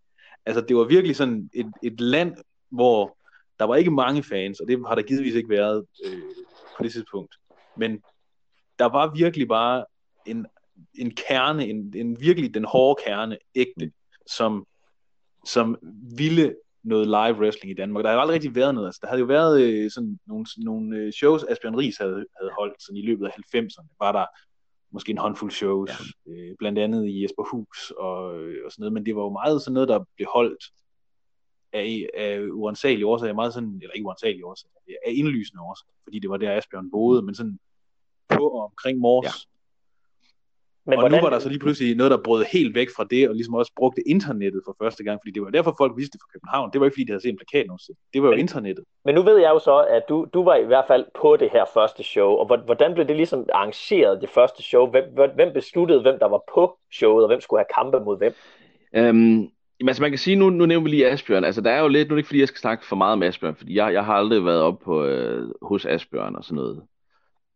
[0.45, 2.35] Altså det var virkelig sådan et, et land,
[2.69, 3.17] hvor
[3.59, 6.21] der var ikke mange fans, og det har der givetvis ikke været øh,
[6.77, 7.35] på det tidspunkt.
[7.77, 8.01] Men
[8.79, 9.85] der var virkelig bare
[10.25, 10.45] en,
[10.93, 13.91] en kerne, en, en virkelig den hårde kerne, ægte,
[14.27, 14.65] som,
[15.45, 15.77] som
[16.17, 18.03] ville noget live wrestling i Danmark.
[18.03, 18.87] Der har jo aldrig rigtig været noget.
[18.87, 22.51] Altså, der havde jo været øh, sådan nogle, nogle øh, shows, Asbjørn Ries havde, havde
[22.59, 23.95] holdt sådan i løbet af 90'erne.
[23.99, 24.25] Var der
[24.91, 25.91] måske en håndfuld shows,
[26.25, 26.31] ja.
[26.31, 29.29] øh, blandt andet i Jesper Hus og, øh, og sådan noget, men det var jo
[29.29, 30.63] meget sådan noget, der blev holdt
[31.73, 34.71] af, af uansagelige årsager, meget sådan, eller ikke uansagelige årsager,
[35.07, 37.59] af indlysende årsager, fordi det var der Asbjørn boede, men sådan
[38.29, 39.25] på og omkring Mors.
[39.25, 39.54] Ja.
[40.87, 41.17] Men Og hvordan...
[41.19, 43.53] nu var der så lige pludselig noget, der brød helt væk fra det, og ligesom
[43.53, 46.69] også brugte internettet for første gang, fordi det var derfor, folk vidste det fra København.
[46.73, 47.99] Det var ikke, fordi de havde set en plakat nogensinde.
[48.13, 48.85] Det var jo Men- internettet.
[49.05, 51.49] Men nu ved jeg jo så, at du, du var i hvert fald på det
[51.51, 54.87] her første show, og hvor- hvordan blev det ligesom arrangeret, det første show?
[54.89, 58.17] Hvem, hvem- hvem besluttede, hvem der var på showet, og hvem skulle have kampe mod
[58.17, 58.33] hvem?
[58.95, 61.81] Øhm, jamen, altså man kan sige, nu, nu nævner vi lige Asbjørn, altså der er
[61.81, 63.75] jo lidt, nu er det ikke fordi, jeg skal snakke for meget om Asbjørn, fordi
[63.75, 66.81] jeg, jeg har aldrig været op på, øh, hos Asbjørn og sådan noget.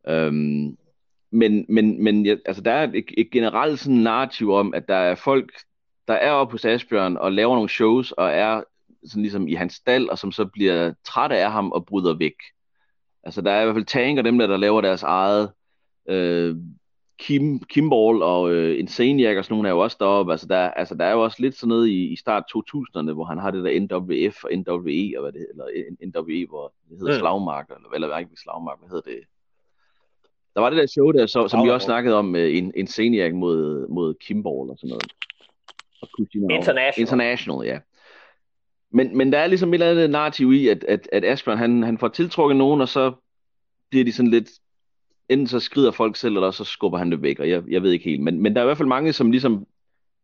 [0.08, 0.78] Øhm,
[1.32, 4.96] men men, men jeg, altså der er et, et generelt sådan narrativ om, at der
[4.96, 5.52] er folk,
[6.08, 8.64] der er oppe hos Asbjørn og laver nogle shows, og er
[9.06, 12.36] sådan ligesom i hans stald, og som så bliver trætte af ham og bryder væk.
[13.24, 15.52] Altså der er i hvert fald Tank og dem der, der laver deres eget
[16.10, 16.56] øh,
[17.20, 20.32] Kim, Kimball og øh, Insaniac og sådan nogle er jo også deroppe.
[20.32, 23.26] Altså der, altså der er jo også lidt sådan noget i, i start 2000'erne, hvor
[23.26, 25.66] han har det der NWF og NWE, og hvad det, eller
[26.06, 27.18] NWE, hvor det hedder Mm.
[27.18, 27.20] mm.
[27.20, 29.20] slagmark, eller, eller ikke slagmark, hvad hedder det?
[30.54, 33.34] Der var det der show der, så, som vi også snakkede om, med en Insaniac
[33.34, 35.14] mod, mod Kimball og sådan noget.
[36.02, 36.94] Og International.
[36.98, 37.80] International, ja.
[38.92, 41.84] Men, men der er ligesom et eller andet narrativ i, at, at, at Asbjørn, han,
[41.84, 43.14] han får tiltrukket nogen, og så
[43.90, 44.50] bliver de sådan lidt,
[45.30, 47.92] enten så skrider folk selv, eller så skubber han det væk, og jeg, jeg ved
[47.92, 48.22] ikke helt.
[48.22, 49.68] Men, men der er i hvert fald mange, som ligesom,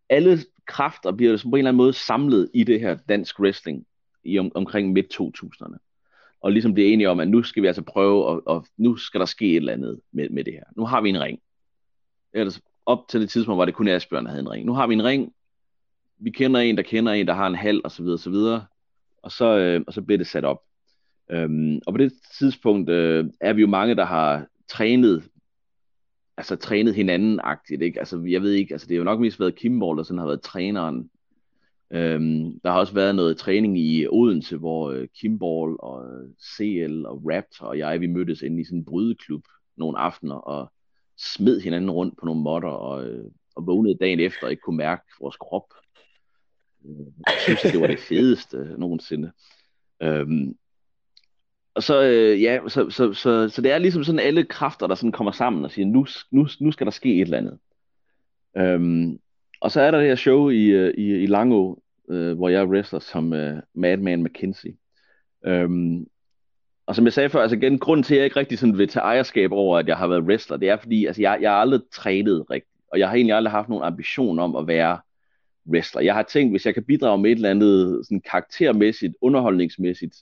[0.10, 3.86] alle kræfter bliver ligesom på en eller anden måde samlet i det her dansk wrestling
[4.24, 5.85] i om, omkring midt 2000'erne.
[6.42, 9.20] Og ligesom bliver enige om, at nu skal vi altså prøve, og, og nu skal
[9.20, 10.64] der ske et eller andet med, med det her.
[10.78, 11.40] Nu har vi en ring.
[12.34, 14.66] Ellers op til det tidspunkt var det kun Asbjørn, der havde en ring.
[14.66, 15.34] Nu har vi en ring.
[16.18, 18.30] Vi kender en, der kender en, der har en halv, og så videre, og så
[18.30, 18.66] videre.
[19.24, 20.62] Og så, øh, og så bliver det sat op.
[21.32, 25.24] Øhm, og på det tidspunkt øh, er vi jo mange, der har trænet,
[26.38, 28.00] altså trænet hinanden-agtigt, ikke?
[28.00, 30.26] Altså, jeg ved ikke, altså det har jo nok mest været Kimball, der sådan har
[30.26, 31.10] været træneren.
[31.92, 36.06] Øhm, der har også været noget træning i Odense, hvor øh, Kimball og
[36.58, 39.44] CL og Raptor og jeg, vi mødtes inde i sådan en brydeklub
[39.78, 40.72] nogle aftener og
[41.18, 44.78] smed hinanden rundt på nogle modder og, øh, og vågnede dagen efter og ikke kunne
[44.78, 45.74] mærke vores krop.
[46.86, 49.32] Øh, Jeg synes, det var det fedeste nogensinde.
[50.02, 50.58] Øhm,
[51.74, 54.96] og så, øh, ja, så, så, så, så det er ligesom sådan alle kræfter, der
[54.96, 57.60] sådan kommer sammen og siger, nu, nu, nu skal der ske et eller andet.
[58.58, 59.20] Øhm,
[59.66, 62.68] og så er der det her show i, øh, i, i Langå, øh, hvor jeg
[62.68, 64.76] wrestler som øh, Madman McKenzie.
[65.46, 66.08] Øhm,
[66.86, 68.88] og som jeg sagde før, altså igen, grunden til, at jeg ikke rigtig sådan vil
[68.88, 71.58] tage ejerskab over, at jeg har været wrestler, det er fordi, altså jeg, jeg har
[71.58, 75.00] aldrig trænet rigtigt, og jeg har egentlig aldrig haft nogen ambition om at være
[75.70, 76.02] wrestler.
[76.02, 80.16] Jeg har tænkt, hvis jeg kan bidrage med et eller andet sådan karaktermæssigt, underholdningsmæssigt,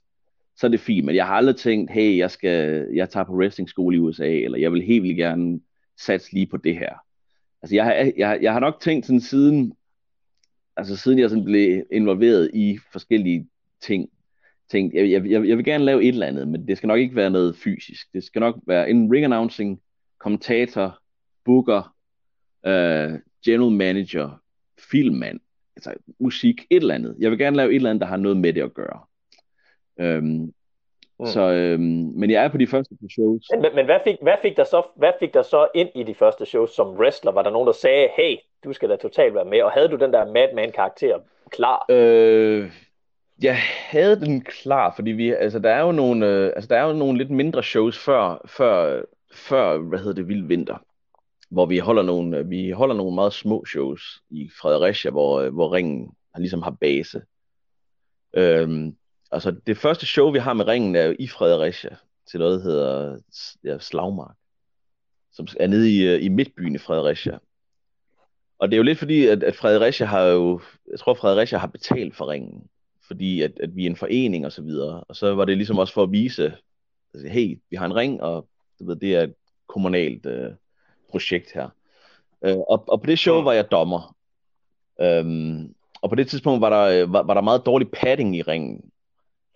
[0.58, 3.34] så er det fint, men jeg har aldrig tænkt, hey, jeg, skal, jeg tager på
[3.34, 5.60] wrestlingskole i USA, eller jeg vil helt vildt gerne
[5.99, 6.93] satse lige på det her.
[7.63, 9.73] Altså jeg har, jeg, jeg har nok tænkt sådan siden,
[10.78, 13.47] altså siden jeg sådan blev involveret i forskellige
[13.82, 14.10] ting,
[14.71, 17.15] tænkt, jeg, jeg, jeg vil gerne lave et eller andet, men det skal nok ikke
[17.15, 18.13] være noget fysisk.
[18.13, 19.82] Det skal nok være en ring announcing,
[20.19, 20.99] kommentator,
[21.45, 21.95] booker,
[22.65, 24.41] øh, general manager,
[24.91, 25.39] filmmand,
[25.76, 27.15] altså musik, et eller andet.
[27.19, 28.99] Jeg vil gerne lave et eller andet, der har noget med det at gøre.
[29.99, 30.54] Øhm,
[31.19, 31.26] Mm.
[31.26, 33.45] Så, øhm, men jeg er på de første shows.
[33.62, 36.15] Men, men hvad, fik, hvad, fik der så, hvad fik der så ind i de
[36.15, 37.32] første shows som wrestler?
[37.32, 39.62] Var der nogen, der sagde, hey, du skal da totalt være med?
[39.62, 41.19] Og havde du den der Madman-karakter
[41.52, 41.86] klar?
[41.89, 42.71] Øh,
[43.43, 43.58] jeg
[43.89, 46.93] havde den klar, fordi vi, altså, der er jo nogle, øh, altså, der er jo
[46.93, 49.02] nogle lidt mindre shows før, før,
[49.34, 50.78] før hvad hedder det, Vild Vinter
[51.54, 56.12] hvor vi holder nogle, vi holder nogle meget små shows i Fredericia, hvor, hvor ringen
[56.38, 57.21] ligesom har base.
[58.34, 58.95] Øhm,
[59.34, 61.96] altså det første show, vi har med ringen, er jo i Fredericia,
[62.32, 63.17] til noget, der hedder
[63.63, 64.36] ja, Slagmark,
[65.32, 67.38] som er nede i, øh, i midtbyen i Fredericia.
[68.60, 71.67] Og det er jo lidt fordi, at, at Fredericia har jo, jeg tror Fredericia har
[71.67, 72.67] betalt for ringen,
[73.08, 75.04] fordi at, at vi er en forening og så videre.
[75.04, 76.54] Og så var det ligesom også for at vise,
[77.13, 78.48] altså, hey, vi har en ring, og
[78.80, 79.34] du ved, det er et
[79.67, 80.52] kommunalt øh,
[81.10, 81.69] projekt her.
[82.46, 84.15] Øh, og, og på det show var jeg dommer.
[85.02, 88.91] Øhm, og på det tidspunkt var der, var, var der meget dårlig padding i ringen.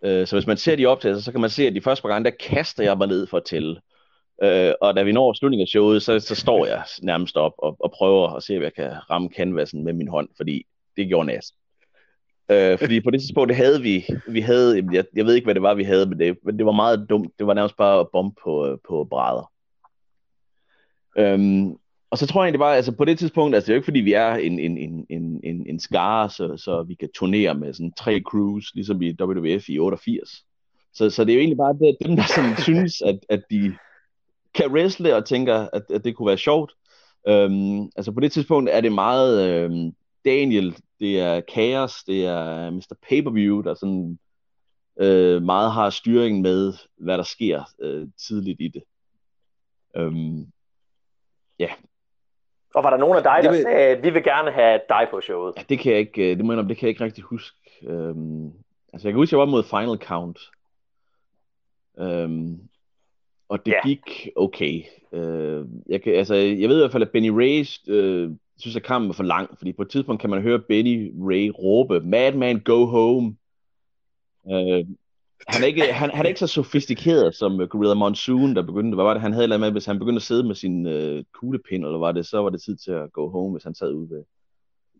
[0.03, 2.09] Øh, så hvis man ser de optagelser, så kan man se, at de første par
[2.09, 3.81] gange, der kaster jeg mig ned for at tælle.
[4.43, 7.77] Øh, og da vi når slutningen af showet, så, så står jeg nærmest op og,
[7.79, 10.65] og prøver at se, om jeg kan ramme canvasen med min hånd, fordi
[10.97, 11.53] det gjorde næst.
[12.51, 15.55] Øh, fordi på det tidspunkt, det havde vi, vi havde, jeg, jeg ved ikke, hvad
[15.55, 17.33] det var, vi havde, men det, men det var meget dumt.
[17.39, 19.51] Det var nærmest bare at bombe på, øh, på brædder.
[21.17, 21.77] Øhm,
[22.09, 23.85] og så tror jeg egentlig bare, altså på det tidspunkt, altså det er jo ikke
[23.85, 27.55] fordi, vi er en, en, en, en, en, en skare, så, så vi kan turnere
[27.55, 30.43] med sådan tre crews, ligesom i WWF i 88.
[30.93, 33.75] Så, så det er jo egentlig bare det, dem, der sådan synes, at, at de
[34.53, 36.73] kan wrestle og tænker, at, at det kunne være sjovt.
[37.27, 42.69] Øhm, altså på det tidspunkt er det meget øhm, Daniel, det er Chaos, det er
[42.69, 42.95] Mr.
[43.09, 44.19] Pay-Per-View, der sådan
[44.99, 48.83] øh, meget har styringen med, hvad der sker øh, tidligt i det.
[49.95, 50.47] Øhm,
[51.59, 51.69] ja,
[52.75, 53.61] og var der nogen af dig, der vil...
[53.61, 55.53] sagde, at vi vil gerne have dig på showet?
[55.57, 57.57] Ja, det kan jeg ikke, øh, det må jeg, det kan jeg ikke rigtig huske.
[57.83, 58.45] Øhm,
[58.93, 60.39] altså jeg kan huske, jeg var mod Final Count.
[61.99, 62.59] Øhm,
[63.49, 63.87] og det ja.
[63.87, 64.83] gik okay.
[65.11, 68.83] Øh, jeg, kan, altså, jeg ved i hvert fald, at Benny Ray øh, synes, at
[68.83, 72.59] kampen var for lang, fordi på et tidspunkt kan man høre Benny Ray råbe, Madman,
[72.59, 73.35] go home.
[74.51, 74.85] Øh,
[75.47, 78.95] han, er ikke, han, han er ikke så sofistikeret som uh, Gorilla Monsoon, der begyndte,
[78.95, 81.85] hvad var det, han havde med, hvis han begyndte at sidde med sin uh, kuglepind,
[81.85, 84.09] eller var det, så var det tid til at gå home, hvis han sad ude
[84.09, 84.23] ved,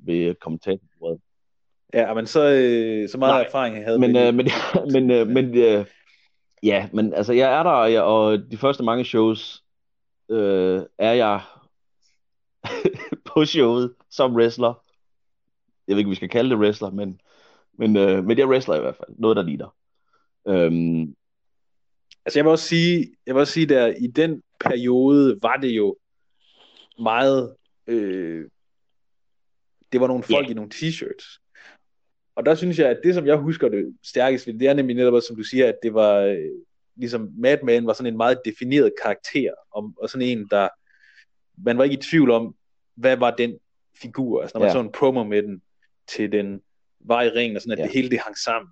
[0.05, 1.21] ved kommentatorbordet.
[1.93, 4.47] Ja, men så, øh, så meget Nej, erfaring jeg havde men, øh, men,
[4.93, 5.85] men, øh, men øh,
[6.63, 9.63] ja, men altså jeg er der, og, jeg, og de første mange shows
[10.29, 11.41] øh, er jeg
[13.33, 14.83] på showet som wrestler.
[15.87, 17.21] Jeg ved ikke, om vi skal kalde det wrestler, men,
[17.77, 19.15] men, øh, men det er wrestler i hvert fald.
[19.17, 19.75] Noget, der ligner.
[20.47, 21.15] Øhm,
[22.25, 25.69] altså jeg vil også sige, jeg vil også sige der, i den periode var det
[25.69, 25.97] jo
[26.99, 27.55] meget,
[27.87, 28.45] øh,
[29.91, 30.51] det var nogle folk yeah.
[30.51, 31.43] i nogle t-shirts.
[32.35, 35.21] Og der synes jeg, at det, som jeg husker det stærkest det er nemlig netop,
[35.27, 36.37] som du siger, at det var, øh,
[36.95, 40.69] ligesom Madman var sådan en meget defineret karakter, og, og sådan en, der,
[41.57, 42.55] man var ikke i tvivl om,
[42.95, 43.59] hvad var den
[44.01, 44.75] figur, altså når man yeah.
[44.75, 45.61] så en promo med den,
[46.07, 46.61] til den
[46.99, 47.87] var i ringen, og sådan, at yeah.
[47.87, 48.71] det hele det hang sammen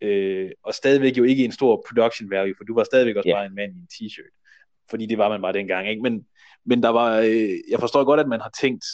[0.00, 3.36] øh, og stadigvæk jo ikke en stor production value, for du var stadigvæk også yeah.
[3.36, 4.40] bare en mand i en t-shirt,
[4.90, 6.02] fordi det var man bare dengang, ikke?
[6.02, 6.26] Men,
[6.64, 8.84] men der var, øh, jeg forstår godt, at man har tænkt,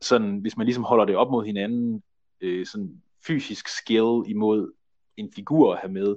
[0.00, 2.02] sådan, hvis man ligesom holder det op mod hinanden,
[2.40, 4.72] øh, sådan fysisk skill imod
[5.16, 6.16] en figur at have med,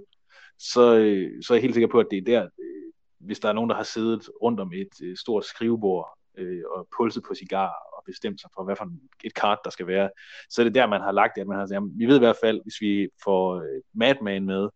[0.60, 3.50] så, øh, så er jeg helt sikker på, at det er der, øh, hvis der
[3.50, 7.36] er nogen, der har siddet rundt om et øh, stort skrivebord øh, og pulset på
[7.36, 8.88] cigar og bestemt sig for, hvad for
[9.24, 10.10] et kart der skal være,
[10.50, 12.16] så er det der, man har lagt det, at man har sagt, jamen, vi ved
[12.16, 14.70] i hvert fald, hvis vi får øh, Madman med,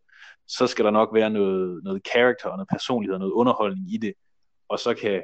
[0.48, 3.98] så skal der nok være noget, noget character og noget personlighed og noget underholdning i
[3.98, 4.14] det,
[4.70, 5.24] og så kan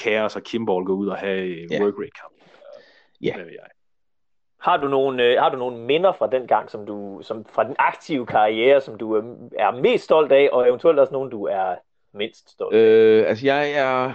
[0.00, 1.82] Chaos og Kimball gå ud og have yeah.
[1.82, 2.34] work rate kamp.
[3.20, 3.34] Ja.
[3.36, 3.70] Jeg.
[4.60, 7.64] Har du nogle øh, har du nogle minder fra den gang, som du som fra
[7.64, 9.24] den aktive karriere, som du øh,
[9.58, 11.74] er mest stolt af, og eventuelt også nogle du er
[12.12, 12.78] mindst stolt af?
[12.78, 14.12] Øh, altså jeg er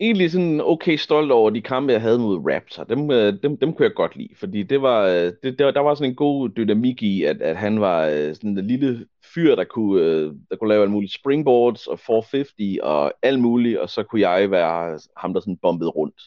[0.00, 2.84] egentlig sådan okay stolt over de kampe, jeg havde mod Raptor.
[2.84, 5.80] Dem, øh, dem, dem kunne jeg godt lide, fordi det var, øh, det, der, der
[5.80, 9.54] var sådan en god dynamik i, at, at han var øh, sådan en lille fyr,
[9.54, 14.02] der kunne, der kunne lave alle mulige springboards og 450 og alt muligt, og så
[14.02, 16.22] kunne jeg være ham, der sådan bombede rundt.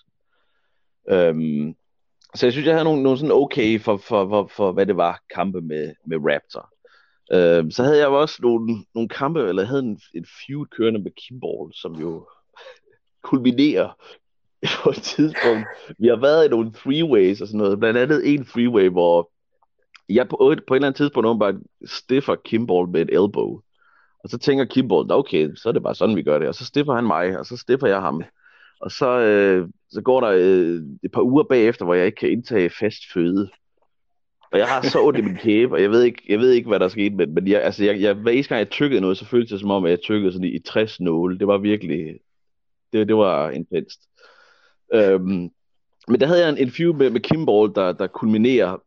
[1.09, 1.75] Øhm,
[2.35, 4.97] så jeg synes, jeg havde nogle, nogle sådan okay for, for, for, for, hvad det
[4.97, 6.69] var, kampe med, med Raptor.
[7.33, 10.99] Øhm, så havde jeg også nogle, nogle kampe, eller jeg havde en, et feud kørende
[10.99, 12.27] med Kimball, som jo
[13.23, 13.89] kulminerer
[14.83, 15.67] på et tidspunkt.
[15.99, 17.79] Vi har været i nogle freeways og sådan noget.
[17.79, 19.31] Blandt andet en freeway, hvor
[20.09, 23.59] jeg på, på et eller andet tidspunkt bare stiffer Kimball med et elbow.
[24.23, 26.47] Og så tænker Kimball, okay, så er det bare sådan, vi gør det.
[26.47, 28.23] Og så stiffer han mig, og så stiffer jeg ham.
[28.81, 32.31] Og så, øh, så går der øh, et par uger bagefter, hvor jeg ikke kan
[32.31, 33.49] indtage fast føde.
[34.51, 36.67] Og jeg har så ondt i min kæbe, og jeg ved ikke, jeg ved ikke
[36.67, 39.17] hvad der skete, men, men jeg, altså, jeg, jeg, hver eneste gang jeg tykkede noget,
[39.17, 41.39] så føltes det som om, at jeg tykkede sådan i, i 60 nåle.
[41.39, 42.19] Det var virkelig,
[42.93, 43.99] det, det var intenst.
[44.93, 45.49] Øhm,
[46.07, 48.77] men der havde jeg en, feud med, med Kimball, der, der kulminerer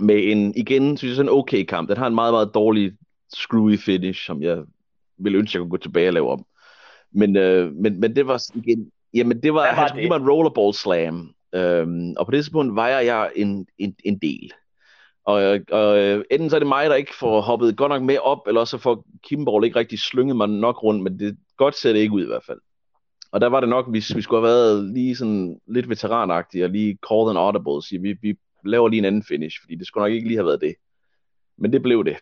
[0.00, 1.88] med en, igen, synes jeg, sådan en okay kamp.
[1.88, 2.92] Den har en meget, meget dårlig
[3.34, 4.62] screwy finish, som jeg
[5.18, 6.44] ville ønske, jeg kunne gå tilbage og lave om.
[7.12, 10.74] Men, øh, men, men det var igen, jamen det var, var han skulle en rollerball
[10.74, 11.34] slam.
[11.54, 14.52] Øhm, og på det tidspunkt vejer jeg en, en, en del.
[15.24, 18.18] Og, og øh, enten så er det mig, der ikke får hoppet godt nok med
[18.18, 21.92] op, eller så får Kimball ikke rigtig slynget mig nok rundt, men det godt ser
[21.92, 22.60] det ikke ud i hvert fald.
[23.34, 26.70] Og der var det nok, hvis vi skulle have været lige sådan lidt veteranagtige, og
[26.70, 30.02] lige call an audible, sige, vi, vi laver lige en anden finish, fordi det skulle
[30.02, 30.74] nok ikke lige have været det.
[31.58, 32.16] Men det blev det.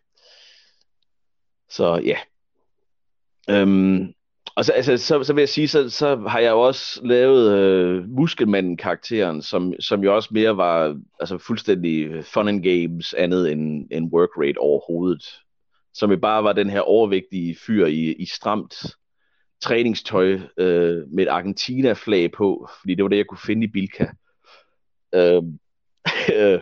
[1.71, 2.17] Så ja.
[3.51, 4.13] Øhm,
[4.57, 7.59] og så, altså, så, så vil jeg sige, så, så har jeg jo også lavet
[7.59, 13.89] øh, Muskelmanden-karakteren, som, som jo også mere var altså, fuldstændig fun and games, andet end,
[13.91, 15.41] end work rate overhovedet.
[15.95, 18.75] Som jo bare var den her overvægtige fyr i, i stramt
[19.63, 24.07] træningstøj øh, med et Argentina-flag på, fordi det var det, jeg kunne finde i Bilka.
[25.15, 25.43] Øh,
[26.37, 26.61] øh,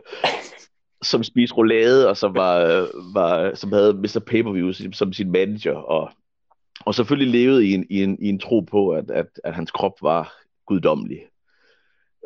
[1.03, 4.21] som spiste roulade, og som, var, øh, var, som havde Mr.
[4.27, 6.11] Pay-Per-View som sin manager, og,
[6.81, 9.71] og selvfølgelig levede i en, i en, i en tro på, at, at, at hans
[9.71, 10.33] krop var
[10.67, 11.21] guddommelig.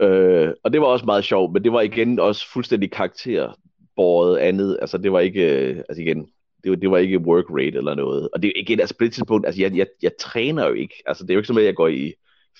[0.02, 4.78] Øh, og det var også meget sjovt, men det var igen også fuldstændig karakterbåret andet.
[4.80, 6.28] Altså det var ikke, øh, altså igen,
[6.64, 8.28] det var, det var ikke work rate eller noget.
[8.32, 11.02] Og det er igen, altså på det tidspunkt, altså jeg, jeg, jeg træner jo ikke.
[11.06, 12.14] Altså det er jo ikke som, at jeg går i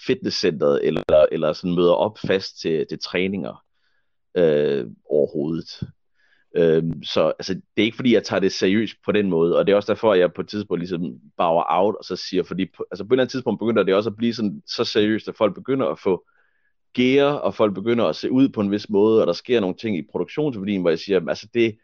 [0.06, 3.64] fitnesscenteret eller, eller sådan møder op fast til, til træninger
[4.36, 5.80] øh, overhovedet.
[6.56, 9.66] Øh, så altså, det er ikke fordi, jeg tager det seriøst på den måde, og
[9.66, 12.42] det er også derfor, at jeg på et tidspunkt ligesom bower out, og så siger,
[12.42, 14.84] fordi på, altså på et eller andet tidspunkt begynder det også at blive sådan, så
[14.84, 16.24] seriøst, at folk begynder at få
[16.94, 19.76] gear, og folk begynder at se ud på en vis måde, og der sker nogle
[19.76, 21.76] ting i produktionsværdien, hvor jeg siger, altså det,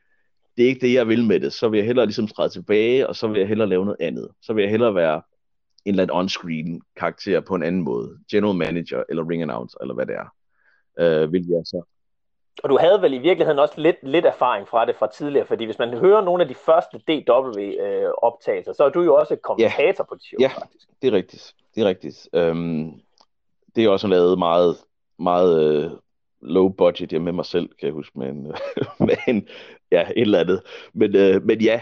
[0.61, 1.53] det er ikke det, jeg vil med det.
[1.53, 4.29] Så vil jeg hellere ligesom træde tilbage, og så vil jeg hellere lave noget andet.
[4.43, 5.23] Så vil jeg hellere være
[5.85, 8.19] en eller anden on-screen karakter på en anden måde.
[8.31, 10.35] General manager, eller ring announcer, eller hvad det er.
[10.99, 11.83] Øh, vil jeg så.
[12.63, 15.65] Og du havde vel i virkeligheden også lidt, lidt erfaring fra det fra tidligere, fordi
[15.65, 20.09] hvis man hører nogle af de første DW-optagelser, så er du jo også kommentator ja.
[20.09, 20.89] på det show, ja, faktisk.
[21.03, 21.55] det er rigtigt.
[21.75, 22.29] Det er rigtigt.
[22.33, 22.93] Øhm,
[23.77, 24.77] det er også lavet meget,
[25.19, 25.91] meget øh,
[26.43, 28.43] low budget jeg med mig selv, kan jeg huske, med en,
[29.09, 29.49] med en
[29.93, 30.61] ja, et eller andet.
[30.95, 31.81] Men, øh, men ja,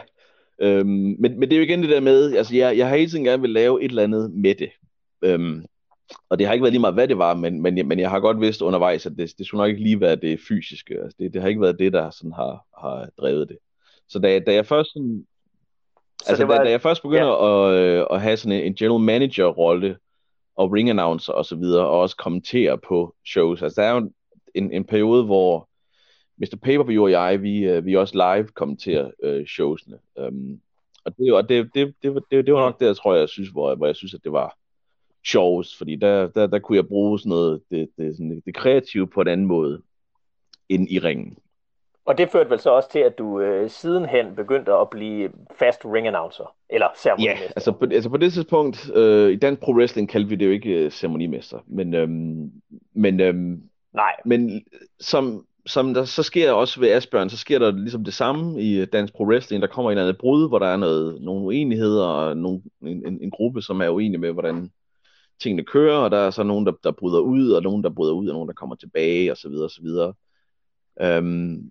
[0.59, 3.11] øhm, men, men det er jo igen det der med, altså jeg, jeg har hele
[3.11, 4.71] tiden gerne vil lave et eller andet med det.
[5.23, 5.65] Øhm,
[6.29, 8.21] og det har ikke været lige meget, hvad det var, men, men, men jeg har
[8.21, 10.95] godt vidst undervejs, at det, det skulle nok ikke lige være det fysiske.
[11.03, 13.59] Altså det, det har ikke været det, der sådan har, har drevet det.
[14.09, 15.27] Så da, da jeg først sådan,
[16.23, 17.71] så altså, var, da, da jeg først begynder ja.
[17.71, 19.97] at, øh, at have sådan en, en general manager rolle
[20.57, 23.63] og ring announcer og så videre, og også kommentere på shows.
[23.63, 24.11] Altså der er jo
[24.55, 25.68] en, en periode, hvor
[26.39, 26.57] Mr.
[26.63, 29.99] Paperview og jeg, vi, vi også live kommenterer uh, showsene.
[30.17, 30.61] Um,
[31.05, 33.49] og det, og det, det, det, det, det var nok det, jeg tror, jeg synes,
[33.49, 34.57] hvor, hvor jeg synes, at det var
[35.27, 39.07] sjovest, fordi der, der, der kunne jeg bruge sådan noget, det, det, sådan, det kreative
[39.07, 39.83] på en anden måde,
[40.69, 41.39] end i ringen.
[42.05, 45.85] Og det førte vel så også til, at du øh, sidenhen begyndte at blive fast
[45.85, 47.45] ring announcer, eller ceremonimester?
[47.45, 50.47] Ja, altså på, altså på det tidspunkt, øh, i dansk pro wrestling kaldte vi det
[50.47, 52.53] jo ikke øh, ceremonimester, men, øhm,
[52.93, 54.13] men, øhm, Nej.
[54.25, 54.65] men
[55.01, 58.85] som, som der så sker også ved Asbjørn, så sker der ligesom det samme i
[58.85, 59.63] dansk pro wrestling.
[59.63, 63.07] Der kommer en eller anden brud, hvor der er noget, nogle uenigheder, og nogle, en,
[63.07, 64.71] en, en gruppe, som er uenige med, hvordan
[65.43, 68.13] tingene kører, og der er så nogen, der, der bryder ud, og nogen, der bryder
[68.13, 70.15] ud, og nogen, der kommer tilbage, og så videre, og så videre.
[71.01, 71.71] Øhm,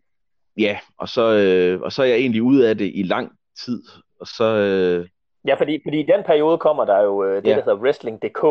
[0.57, 3.31] ja, og så, øh, og så er jeg egentlig ude af det i lang
[3.65, 3.83] tid,
[4.19, 4.43] og så...
[4.43, 5.07] Øh,
[5.47, 7.55] ja, fordi, fordi i den periode kommer der jo øh, det, ja.
[7.55, 8.43] der hedder Wrestling.dk,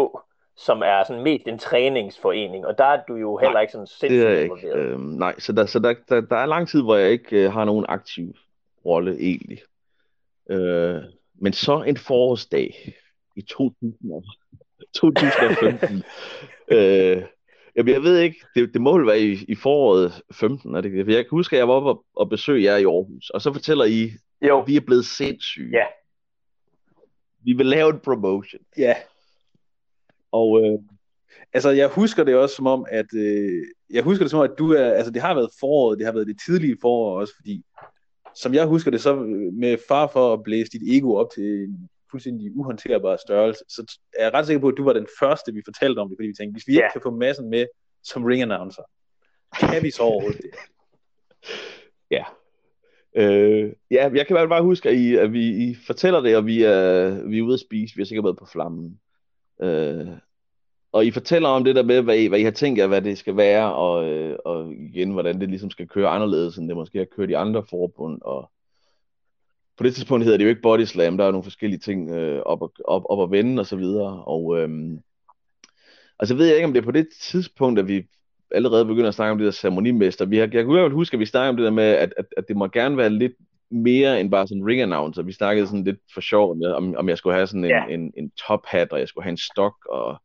[0.57, 3.86] som er sådan mest en træningsforening, og der er du jo heller nej, ikke sådan
[3.86, 4.76] sindssygt involveret.
[4.76, 7.52] Øh, nej, så, der, så der, der, der er lang tid, hvor jeg ikke øh,
[7.52, 8.34] har nogen aktiv
[8.84, 9.62] rolle egentlig.
[10.50, 11.02] Øh,
[11.34, 12.94] men så en forårsdag
[13.36, 13.94] i 2000,
[14.94, 16.02] 2015.
[16.78, 17.22] øh,
[17.76, 21.09] Jamen, jeg ved ikke, det, det må vel være i, i foråret 15, er det
[21.09, 23.52] Jeg kan huske, at jeg var oppe og, og besøge jer i Aarhus, og så
[23.52, 24.11] fortæller I,
[24.42, 24.61] jo.
[24.61, 25.78] at vi er blevet sindssyge.
[25.78, 25.84] Ja.
[27.44, 28.62] Vi vil lave en promotion.
[28.78, 28.94] Ja.
[30.37, 30.78] Og øh,
[31.53, 34.59] altså, jeg husker det også som om, at øh, jeg husker det som om, at
[34.59, 37.64] du er, altså det har været foråret, det har været det tidlige forår også, fordi
[38.34, 39.14] som jeg husker det, så
[39.53, 44.24] med far for at blæse dit ego op til en fuldstændig uhåndterbar størrelse, så er
[44.24, 46.34] jeg ret sikker på, at du var den første, vi fortalte om det, fordi vi
[46.34, 46.78] tænkte, hvis vi ja.
[46.78, 47.66] ikke kan få massen med
[48.03, 48.82] som ring announcer,
[49.61, 50.51] kan vi så overhovedet det?
[52.11, 52.24] Ja.
[53.16, 56.62] Øh, ja, jeg kan bare huske, at I, at vi, I fortæller det, og vi
[56.62, 57.97] er, vi er ude at spise.
[57.97, 59.01] Vi har sikkert været på flammen.
[59.62, 60.09] Øh,
[60.93, 63.03] og I fortæller om det der med, hvad I, hvad I har tænkt jer, hvad
[63.03, 66.76] det skal være, og, øh, og igen, hvordan det ligesom skal køre anderledes, end det
[66.76, 68.22] måske har kørt i andre forbund.
[68.22, 68.51] Og
[69.76, 72.43] på det tidspunkt hedder det jo ikke body slam, der er nogle forskellige ting øh,
[72.47, 74.24] op, og, op, op og vende og så videre.
[74.24, 74.68] Og øh,
[76.18, 78.07] altså ved jeg ikke, om det er på det tidspunkt, at vi
[78.51, 80.24] allerede begynder at snakke om det der ceremonimester.
[80.24, 81.84] Vi har, jeg kunne i hvert fald huske, at vi snakkede om det der med,
[81.84, 83.32] at, at, at det må gerne være lidt
[83.70, 85.22] mere end bare sådan ring announcer.
[85.22, 87.87] Vi snakkede sådan lidt for sjov om, om jeg skulle have sådan en, ja.
[87.87, 90.22] en, en top hat, og jeg skulle have en stok, og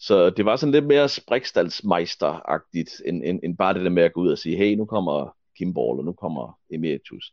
[0.00, 4.12] så det var sådan lidt mere sprikstalsmeister-agtigt, end, end, end bare det der med at
[4.12, 7.32] gå ud og sige, hey, nu kommer Kimball, og nu kommer Emeritus.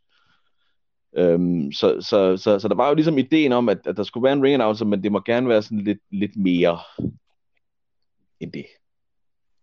[1.16, 4.24] Øhm, så, så, så, så der var jo ligesom ideen om, at, at der skulle
[4.24, 6.78] være en ring announcer, men det må gerne være sådan lidt, lidt mere
[8.40, 8.66] end det.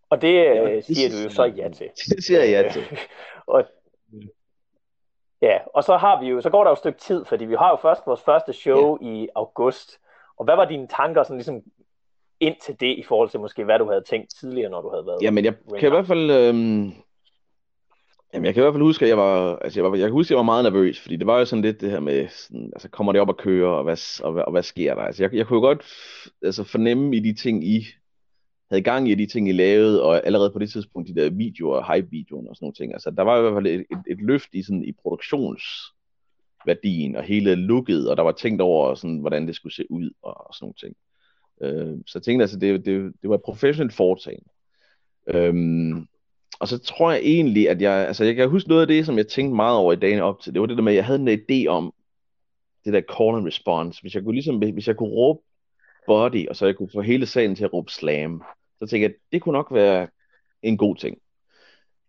[0.10, 1.90] Og det ja, øh, siger det, du jo så ja til.
[2.10, 2.84] Det siger jeg ja til.
[3.54, 3.66] og,
[5.42, 7.56] ja, og så har vi jo, så går der jo et stykke tid, fordi vi
[7.56, 9.08] har jo først vores første show ja.
[9.08, 10.00] i august.
[10.38, 11.64] Og hvad var dine tanker sådan ligesom
[12.40, 15.06] ind til det, i forhold til måske, hvad du havde tænkt tidligere, når du havde
[15.06, 16.32] været Jamen, jeg kan i hvert fald...
[16.32, 16.92] Øhm,
[18.34, 19.56] jamen, jeg kan i hvert fald huske, at jeg var...
[19.56, 21.46] Altså, jeg, var, jeg kan huske, at jeg var meget nervøs, fordi det var jo
[21.46, 22.28] sådan lidt det her med...
[22.30, 25.02] Sådan, altså, kommer det op at køre, og hvad, og, hvad, og hvad sker der?
[25.02, 25.86] Altså, jeg, jeg kunne jo godt
[26.42, 27.86] altså, fornemme i de ting, I
[28.70, 31.94] havde gang i de ting, I lavede, og allerede på det tidspunkt, de der videoer,
[31.94, 32.94] hype-videoer og sådan nogle ting.
[32.94, 37.24] Altså, der var i hvert fald et, et, et løft i, sådan, i produktionsværdien og
[37.24, 40.54] hele looket, og der var tænkt over, sådan, hvordan det skulle se ud og, og
[40.54, 40.96] sådan nogle ting.
[41.62, 44.50] Øh, så jeg tænkte altså, det, det, det var et professionelt foretagende.
[45.28, 46.08] Øhm,
[46.60, 49.18] og så tror jeg egentlig, at jeg, altså jeg kan huske noget af det, som
[49.18, 51.06] jeg tænkte meget over i dagene op til, det var det der med, at jeg
[51.06, 51.94] havde en idé om
[52.86, 54.02] det der call and response.
[54.02, 55.40] Hvis jeg kunne ligesom, hvis jeg kunne råbe
[56.08, 58.44] body, og så jeg kunne få hele salen til at råbe slam,
[58.80, 60.08] så tænkte jeg, at det kunne nok være
[60.64, 61.18] en god ting.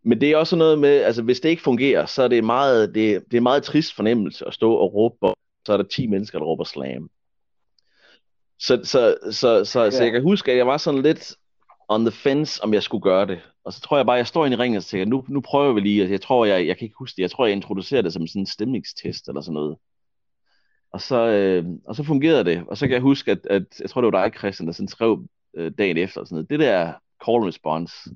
[0.03, 2.95] Men det er også noget med, altså hvis det ikke fungerer, så er det meget,
[2.95, 5.37] det, det er meget trist fornemmelse at stå og råbe, og
[5.67, 7.11] så er der 10 mennesker, der råber slam.
[8.59, 9.91] Så, så, så, så, ja.
[9.91, 11.35] så jeg kan huske, at jeg var sådan lidt
[11.89, 13.41] on the fence, om jeg skulle gøre det.
[13.65, 15.41] Og så tror jeg bare, at jeg står ind i ringen og tænker, nu, nu
[15.41, 16.11] prøver vi lige.
[16.11, 17.23] Jeg tror, jeg, jeg kan ikke huske det.
[17.23, 19.77] Jeg tror, jeg introducerer det som sådan en stemningstest eller sådan noget.
[20.93, 22.65] Og så, øh, og så fungerede det.
[22.69, 24.89] Og så kan jeg huske, at, at jeg tror, det var dig, Christian, der sådan
[24.89, 25.27] skrev
[25.57, 26.25] øh, dagen efter.
[26.25, 26.51] Sådan noget.
[26.51, 26.93] Det der
[27.27, 28.11] call response,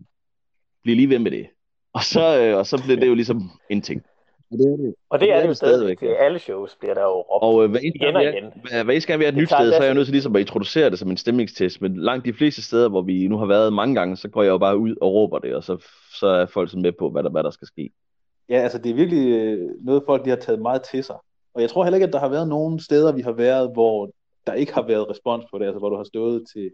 [0.83, 1.47] bliv lige ved med det.
[1.93, 4.03] Og så, øh, og så blev det jo ligesom en ting.
[4.51, 5.99] Og det er det, og det er det, jo stadigvæk.
[5.99, 8.45] Til alle shows bliver der jo råbt og, øh, hvad igen og igen.
[8.71, 10.41] Hvad, hvad I skal være et nyt sted, så er jeg nødt til ligesom at
[10.41, 11.81] introducere det som en stemningstest.
[11.83, 14.51] Men langt de fleste steder, hvor vi nu har været mange gange, så går jeg
[14.51, 15.87] jo bare ud og råber det, og så,
[16.21, 17.91] så er folk sådan med på, hvad der, hvad der skal ske.
[18.49, 21.17] Ja, altså det er virkelig øh, noget, folk de har taget meget til sig.
[21.55, 24.11] Og jeg tror heller ikke, at der har været nogen steder, vi har været, hvor
[24.47, 26.71] der ikke har været respons på det, altså hvor du har stået til,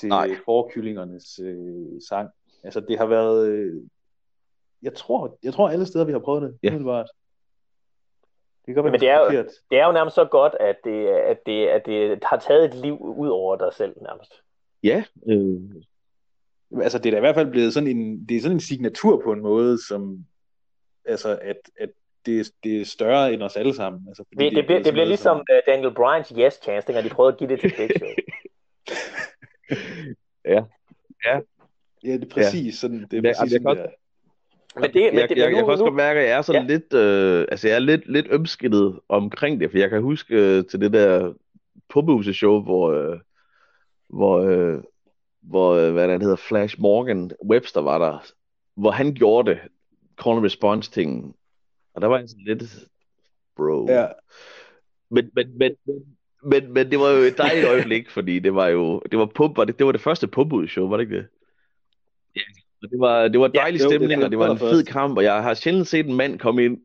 [0.00, 0.12] til
[0.44, 2.28] forkyllingernes øh, sang.
[2.64, 3.82] Altså det har været, øh,
[4.84, 6.58] jeg tror, jeg tror alle steder, vi har prøvet det.
[6.62, 6.68] Ja.
[6.68, 7.08] Umiddelbart.
[8.66, 11.08] Det kan være Men det er, jo, det er jo nærmest så godt, at det,
[11.08, 14.32] at, det, at det har taget et liv ud over dig selv nærmest.
[14.82, 15.04] Ja.
[15.28, 15.60] Øh.
[16.82, 19.22] Altså det er da i hvert fald blevet sådan en, det er sådan en signatur
[19.24, 20.24] på en måde, som
[21.04, 21.90] altså at, at
[22.26, 24.08] det, det er større end os alle sammen.
[24.08, 25.56] Altså, fordi det, det, det, bliver, det bliver ligesom som...
[25.56, 28.08] Øh, Daniel Bryans yes chance, dengang de prøvede at give det til Big Show.
[30.44, 30.64] ja.
[31.26, 31.40] Ja.
[32.04, 32.70] Ja, det er præcis ja.
[32.70, 33.06] sådan.
[33.10, 33.90] Det er præcis ja, sådan, det
[34.74, 36.42] men det, men jeg, det, jeg, jeg, jeg kan også godt mærke, at jeg er
[36.42, 36.68] sådan ja.
[36.68, 40.64] lidt, øh, altså jeg er lidt, lidt ømskillet omkring det, for jeg kan huske øh,
[40.64, 41.32] til det der
[42.32, 43.18] show, hvor, øh,
[44.08, 44.82] hvor, øh,
[45.42, 48.26] hvor øh, hvad det hedder, Flash Morgan Webster var der,
[48.74, 49.58] hvor han gjorde det,
[50.22, 51.36] call and response ting,
[51.94, 52.62] og der var jeg sådan lidt,
[53.56, 53.86] bro.
[53.88, 54.06] Ja.
[55.10, 55.72] Men, men, men,
[56.42, 59.58] men, men det var jo et dejligt øjeblik, fordi det var jo, det var pump,
[59.66, 60.28] det, det var det første
[60.68, 61.26] show, var det ikke det?
[62.84, 64.86] Og det var, det var dejlig ja, stemning, det, og det var en fed først.
[64.86, 66.78] kamp, og jeg har sjældent set en mand komme ind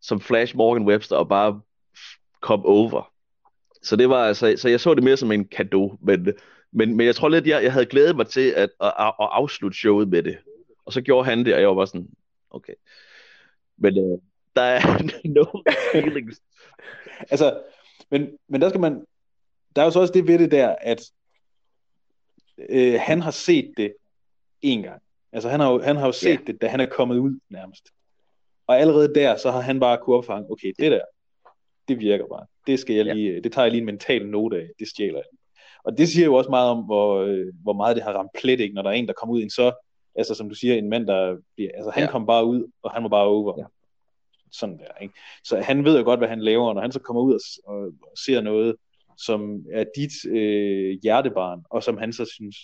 [0.00, 1.60] som Flash Morgan Webster og bare
[2.40, 3.12] kom over.
[3.82, 6.32] Så det var altså, så jeg så det mere som en gave, men,
[6.72, 9.28] men, men jeg tror lidt, jeg, jeg havde glædet mig til at, at, at, at
[9.32, 10.38] afslutte showet med det.
[10.84, 12.08] Og så gjorde han det, og jeg var bare sådan,
[12.50, 12.74] okay.
[13.76, 14.20] Men uh,
[14.56, 14.80] der er
[15.36, 15.44] no
[15.92, 16.42] feelings.
[17.32, 17.60] altså,
[18.10, 19.04] men, men der skal man,
[19.76, 21.00] der er jo så også det ved det der, at
[22.68, 23.94] øh, han har set det
[24.62, 25.02] en gang.
[25.32, 26.46] Altså han har jo, han har jo set yeah.
[26.46, 27.88] det, da han er kommet ud nærmest.
[28.66, 31.00] Og allerede der, så har han bare kunne opfange, okay, det der,
[31.88, 32.46] det virker bare.
[32.66, 33.44] Det skal jeg lige, yeah.
[33.44, 35.38] det tager jeg lige en mental note af, det stjæler jeg.
[35.84, 38.60] Og det siger jo også meget om, hvor, øh, hvor meget det har ramt plet,
[38.60, 39.72] ikke, når der er en, der kommer ud i en så,
[40.14, 42.12] altså som du siger, en mand, der bliver, altså han yeah.
[42.12, 43.58] kom bare ud, og han var bare over.
[43.58, 43.68] Yeah.
[44.52, 45.14] Sådan der, ikke?
[45.44, 47.40] Så han ved jo godt, hvad han laver, når han så kommer ud og,
[47.74, 48.76] og, og ser noget,
[49.18, 52.56] som er dit øh, hjertebarn, og som han så synes,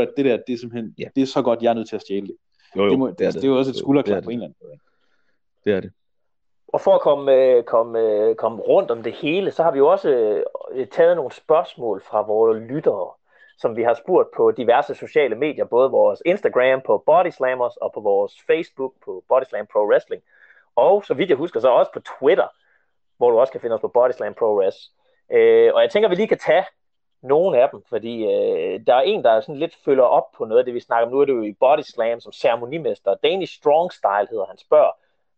[0.00, 1.08] det der, det er simpelthen, ja.
[1.16, 2.36] det er så godt, jeg er nødt til at stjæle det.
[2.76, 3.34] Jo, jo, det, må, det, er det.
[3.34, 4.78] det er jo også et skulderklap på en eller anden måde.
[5.64, 5.92] Det er det.
[6.68, 9.78] Og for at komme, øh, komme, øh, komme rundt om det hele, så har vi
[9.78, 10.10] jo også
[10.72, 13.10] øh, taget nogle spørgsmål fra vores lyttere,
[13.58, 17.92] som vi har spurgt på diverse sociale medier, både vores Instagram på Body Slammers og
[17.92, 20.22] på vores Facebook på Body Slam Pro Wrestling.
[20.76, 22.48] Og så vidt jeg husker, så også på Twitter,
[23.16, 24.92] hvor du også kan finde os på Body Slam Pro Wrest.
[25.32, 26.64] Øh, og jeg tænker, at vi lige kan tage
[27.22, 30.58] nogle af dem, fordi øh, der er en, der sådan lidt følger op på noget
[30.58, 31.12] af det, vi snakker om.
[31.12, 33.14] Nu er det jo i Body Slam som ceremonimester.
[33.14, 34.92] Danish Strong Style hedder han spørger.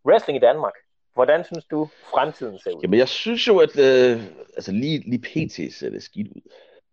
[0.06, 0.72] Wrestling i Danmark.
[1.14, 2.80] Hvordan synes du, fremtiden ser ud?
[2.82, 4.22] Jamen, jeg synes jo, at øh,
[4.56, 5.74] altså lige, lige pt.
[5.74, 6.40] ser det skidt ud.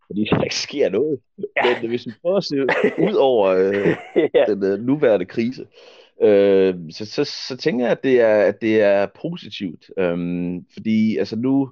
[0.07, 1.19] Fordi der ikke sker noget.
[1.37, 1.79] Ja.
[1.81, 2.55] Men hvis vi prøver at se
[3.09, 3.97] ud over øh,
[4.35, 4.45] ja.
[4.47, 5.67] den øh, nuværende krise,
[6.21, 9.91] øh, så, så, så tænker jeg, at det er, at det er positivt.
[9.97, 11.71] Øhm, fordi altså nu,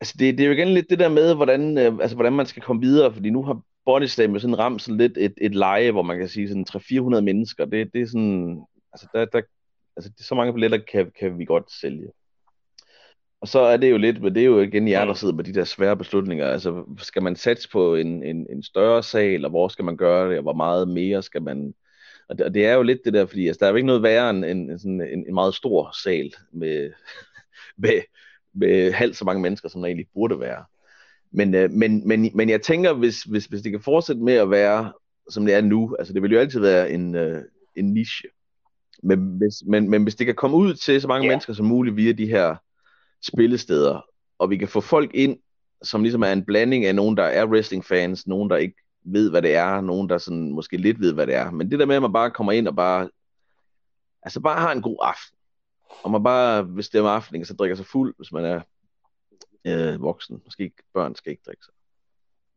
[0.00, 2.46] altså det, det er jo igen lidt det der med, hvordan, øh, altså, hvordan man
[2.46, 5.90] skal komme videre, fordi nu har Bodyslam jo sådan ramt sådan lidt et, et leje,
[5.90, 7.64] hvor man kan sige sådan 300-400 mennesker.
[7.64, 9.42] Det, det er sådan, altså der, der,
[9.96, 12.08] altså så mange billetter kan, kan vi godt sælge.
[13.40, 15.44] Og så er det jo lidt, men det er jo igen jer, der sidder med
[15.44, 16.46] de der svære beslutninger.
[16.46, 20.30] Altså, skal man satse på en, en, en større sal, eller hvor skal man gøre
[20.30, 21.74] det, og hvor meget mere skal man...
[22.28, 23.86] Og det, og det er jo lidt det der, fordi altså, der er jo ikke
[23.86, 26.90] noget værre end en, sådan en, en meget stor sal med,
[27.82, 28.00] med,
[28.58, 30.64] med halvt så mange mennesker, som der egentlig burde være.
[31.30, 34.50] Men, øh, men, men, men jeg tænker, hvis, hvis, hvis det kan fortsætte med at
[34.50, 34.92] være,
[35.30, 37.42] som det er nu, altså det vil jo altid være en, øh,
[37.76, 38.28] en niche.
[39.02, 41.32] Men hvis, men, men hvis det kan komme ud til så mange yeah.
[41.32, 42.56] mennesker som muligt via de her
[43.22, 44.04] spillesteder,
[44.38, 45.38] og vi kan få folk ind,
[45.82, 49.42] som ligesom er en blanding af nogen, der er wrestling-fans, nogen, der ikke ved, hvad
[49.42, 51.50] det er, nogen, der sådan måske lidt ved, hvad det er.
[51.50, 53.08] Men det der med, at man bare kommer ind og bare,
[54.22, 55.37] altså bare har en god aften,
[56.02, 58.60] og man bare, hvis det er om aftenen, så drikker sig fuld, hvis man er
[59.64, 60.40] øh, voksen.
[60.44, 61.74] Måske ikke, børn skal ikke drikke sig.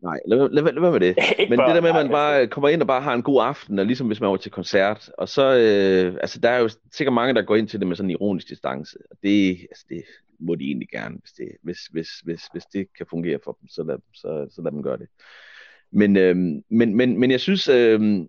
[0.01, 1.15] Nej, lad, lad, lad, lad være med det.
[1.49, 3.43] Men børn, det der med, at man bare kommer ind og bare har en god
[3.43, 6.69] aften, og ligesom hvis man var til koncert, og så, øh, altså der er jo
[6.93, 9.85] sikkert mange, der går ind til det med sådan en ironisk distance, og det, altså
[9.89, 10.03] det
[10.39, 13.67] må de egentlig gerne, hvis det, hvis, hvis, hvis, hvis det kan fungere for dem,
[13.67, 15.07] så lad, så, så lad dem gøre det.
[15.91, 16.35] Men, øh,
[16.69, 18.25] men, men, men jeg synes, øh,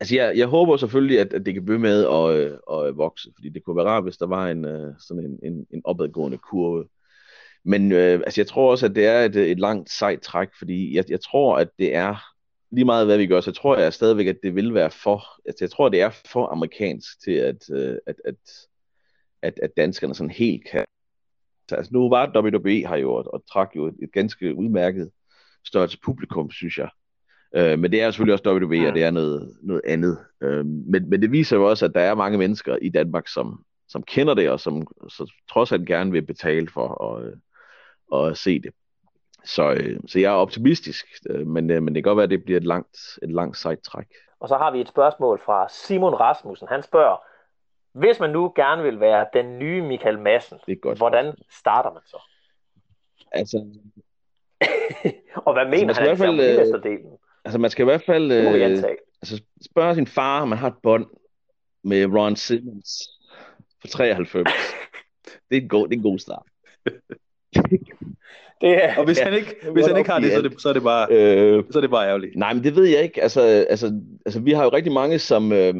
[0.00, 3.30] altså jeg, jeg håber selvfølgelig, at, at det kan blive med at, øh, at vokse,
[3.34, 6.38] fordi det kunne være rart, hvis der var en, øh, sådan en, en, en opadgående
[6.38, 6.84] kurve,
[7.64, 10.96] men øh, altså, jeg tror også, at det er et, et langt sejt træk, fordi
[10.96, 12.16] jeg, jeg tror, at det er
[12.70, 15.64] lige meget, hvad vi gør, så tror jeg stadigvæk, at det vil være for, altså,
[15.64, 18.34] jeg tror, at det er for amerikansk til, at, øh, at, at,
[19.42, 20.84] at, at danskerne sådan helt kan.
[21.70, 25.10] Altså, nu var WWE har jo, og, og trak jo et, et ganske udmærket
[25.64, 26.88] størrelse publikum, synes jeg.
[27.54, 30.18] Øh, men det er selvfølgelig også WWE, og det er noget, noget andet.
[30.42, 33.64] Øh, men, men det viser jo også, at der er mange mennesker i Danmark, som,
[33.88, 38.38] som kender det, og som så trods alt gerne vil betale for at, øh, at
[38.38, 38.70] se det.
[39.44, 42.30] Så, øh, så jeg er optimistisk, øh, men, øh, men det kan godt være, at
[42.30, 44.06] det bliver et langt, et langt sejt træk.
[44.40, 46.68] Og så har vi et spørgsmål fra Simon Rasmussen.
[46.68, 47.16] Han spørger,
[47.92, 51.46] hvis man nu gerne vil være den nye Michael Madsen, det er godt hvordan spørgsmål.
[51.50, 52.22] starter man så?
[53.32, 53.56] Altså,
[55.46, 57.02] og hvad mener altså, han i hvert fald, øh,
[57.44, 60.78] Altså man skal i hvert fald øh, altså, spørge sin far, om man har et
[60.82, 61.06] bånd
[61.84, 63.08] med Ron Simmons
[63.80, 64.48] på 93.
[65.50, 66.46] det, er en god, det er en god start.
[68.60, 70.60] det er, og hvis ja, han ikke, hvis han ikke har det, så er det,
[70.60, 72.36] så er det bare, øh, så er det bare ærgerligt.
[72.36, 73.22] Nej, men det ved jeg ikke.
[73.22, 73.40] Altså,
[73.70, 75.74] altså, altså vi har jo rigtig mange, som, øh,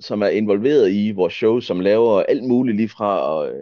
[0.00, 3.54] som er involveret i vores show, som laver alt muligt lige fra at,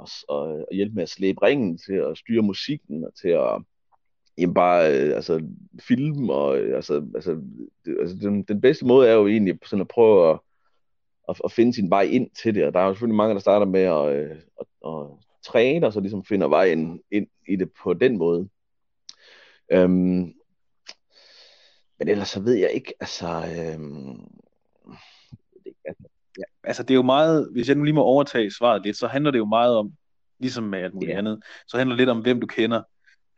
[0.00, 3.62] at, at, at hjælpe med at slæbe ringen til at styre musikken og til at
[4.38, 5.42] jamen bare øh, altså,
[5.80, 7.42] filme og altså, altså,
[7.84, 10.38] det, altså den, den bedste måde er jo egentlig sådan at prøve at,
[11.28, 13.40] at, at finde sin vej ind til det, og der er jo selvfølgelig mange, der
[13.40, 15.06] starter med at, øh, at, at, at
[15.44, 18.48] træne, og så ligesom finder vejen ind i det på den måde.
[19.72, 20.34] Øhm,
[21.98, 23.26] men ellers så ved jeg ikke, altså...
[23.28, 24.20] Øhm,
[25.84, 26.04] altså,
[26.38, 26.42] ja.
[26.64, 29.30] altså det er jo meget, hvis jeg nu lige må overtage svaret lidt, så handler
[29.30, 29.92] det jo meget om,
[30.38, 31.18] ligesom med alt muligt yeah.
[31.18, 32.82] andet, så handler det lidt om, hvem du kender.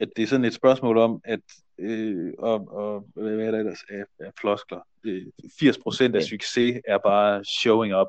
[0.01, 1.41] At det er sådan et spørgsmål om, at
[1.79, 6.99] øh, og, og hvad er det ellers af, af floskler, øh, 80% af succes er
[6.99, 8.07] bare showing up.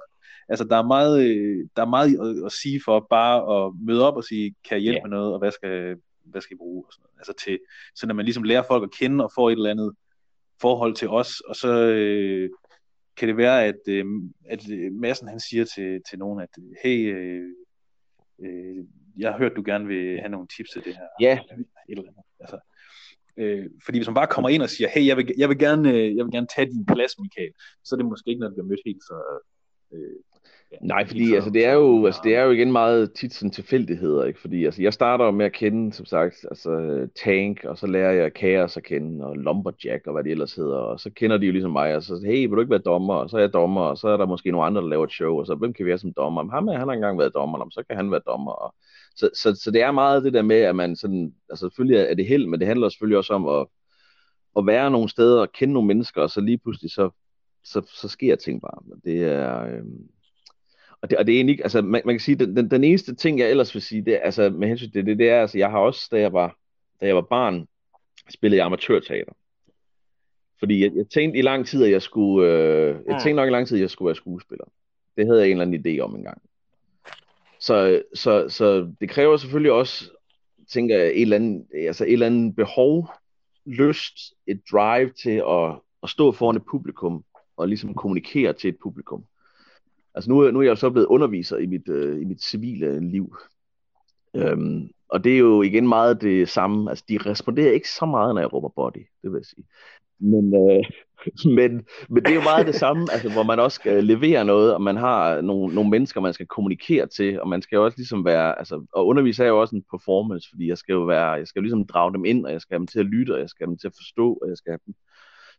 [0.49, 4.07] Altså, der er meget, øh, der er meget at, at sige for bare at møde
[4.07, 5.03] op og sige, kan jeg hjælpe yeah.
[5.03, 6.83] med noget, og hvad skal, hvad skal I bruge?
[6.87, 7.17] Og sådan noget.
[7.17, 7.59] Altså til,
[7.95, 9.95] så når man ligesom lærer folk at kende og får et eller andet
[10.61, 12.49] forhold til os, og så øh,
[13.17, 14.05] kan det være, at, øh,
[14.49, 14.59] at
[14.91, 16.49] Madsen han siger til, til nogen, at
[16.83, 17.49] hey, øh,
[18.43, 18.85] øh,
[19.17, 21.07] jeg har hørt, du gerne vil have nogle tips til det her.
[21.19, 21.39] Ja.
[21.89, 22.23] Et eller andet.
[22.39, 22.59] Altså,
[23.37, 25.91] øh, fordi hvis man bare kommer ind og siger, hey, jeg vil, jeg vil, gerne,
[25.91, 27.53] øh, jeg vil gerne tage din plads, Michael,
[27.83, 29.17] så er det måske ikke, når det bliver mødt helt så,
[29.93, 30.17] øh,
[30.81, 34.25] Nej, fordi altså, det, er jo, altså, det er jo igen meget tit sådan tilfældigheder,
[34.25, 34.41] ikke?
[34.41, 36.71] Fordi altså, jeg starter med at kende, som sagt, altså,
[37.23, 40.77] Tank, og så lærer jeg Chaos at kende, og Lumberjack, og hvad det ellers hedder,
[40.77, 43.13] og så kender de jo ligesom mig, og så hey, vil du ikke være dommer?
[43.13, 45.11] Og så er jeg dommer, og så er der måske nogle andre, der laver et
[45.11, 46.43] show, og så hvem kan være som dommer?
[46.43, 48.51] Men ham han har engang været dommer, så kan han være dommer.
[48.51, 48.75] Og,
[49.15, 52.13] så, så, så det er meget det der med, at man sådan, altså selvfølgelig er
[52.13, 53.67] det held, men det handler selvfølgelig også om at,
[54.57, 57.09] at være nogle steder og kende nogle mennesker, og så lige pludselig så,
[57.63, 58.97] så, så sker ting bare.
[59.05, 59.83] Det er, øh,
[61.01, 62.83] og det, og det er egentlig ikke, altså man, man kan sige, den, den, den
[62.83, 65.57] eneste ting, jeg ellers vil sige, det, altså med hensyn til det, det er, altså
[65.57, 66.57] jeg har også, da jeg var,
[67.01, 67.67] da jeg var barn,
[68.29, 69.33] spillet i amatørteater.
[70.59, 73.51] Fordi jeg, jeg tænkte i lang tid, at jeg skulle, øh, jeg tænkte nok i
[73.51, 74.65] lang tid, at jeg skulle være skuespiller.
[75.17, 76.41] Det havde jeg en eller anden idé om engang.
[77.61, 80.09] Så, så, så det kræver selvfølgelig også,
[80.71, 83.09] tænker jeg, et eller andet, altså et eller andet behov,
[83.65, 87.23] lyst, et drive til at, at stå foran et publikum,
[87.57, 89.25] og ligesom kommunikere til et publikum.
[90.15, 93.35] Altså nu, nu er jeg så blevet underviser i mit, øh, i mit civile liv.
[94.35, 96.89] Øhm, og det er jo igen meget det samme.
[96.89, 99.65] Altså de responderer ikke så meget, når jeg råber body, det vil jeg sige.
[100.19, 100.83] Men, øh,
[101.57, 104.73] men, men det er jo meget det samme, altså, hvor man også skal levere noget,
[104.73, 107.97] og man har nogle, nogle mennesker, man skal kommunikere til, og man skal jo også
[107.97, 111.31] ligesom være, altså, og undervise er jo også en performance, fordi jeg skal jo være,
[111.31, 113.33] jeg skal jo ligesom drage dem ind, og jeg skal have dem til at lytte,
[113.33, 114.93] og jeg skal have dem til at forstå, og jeg skal have dem.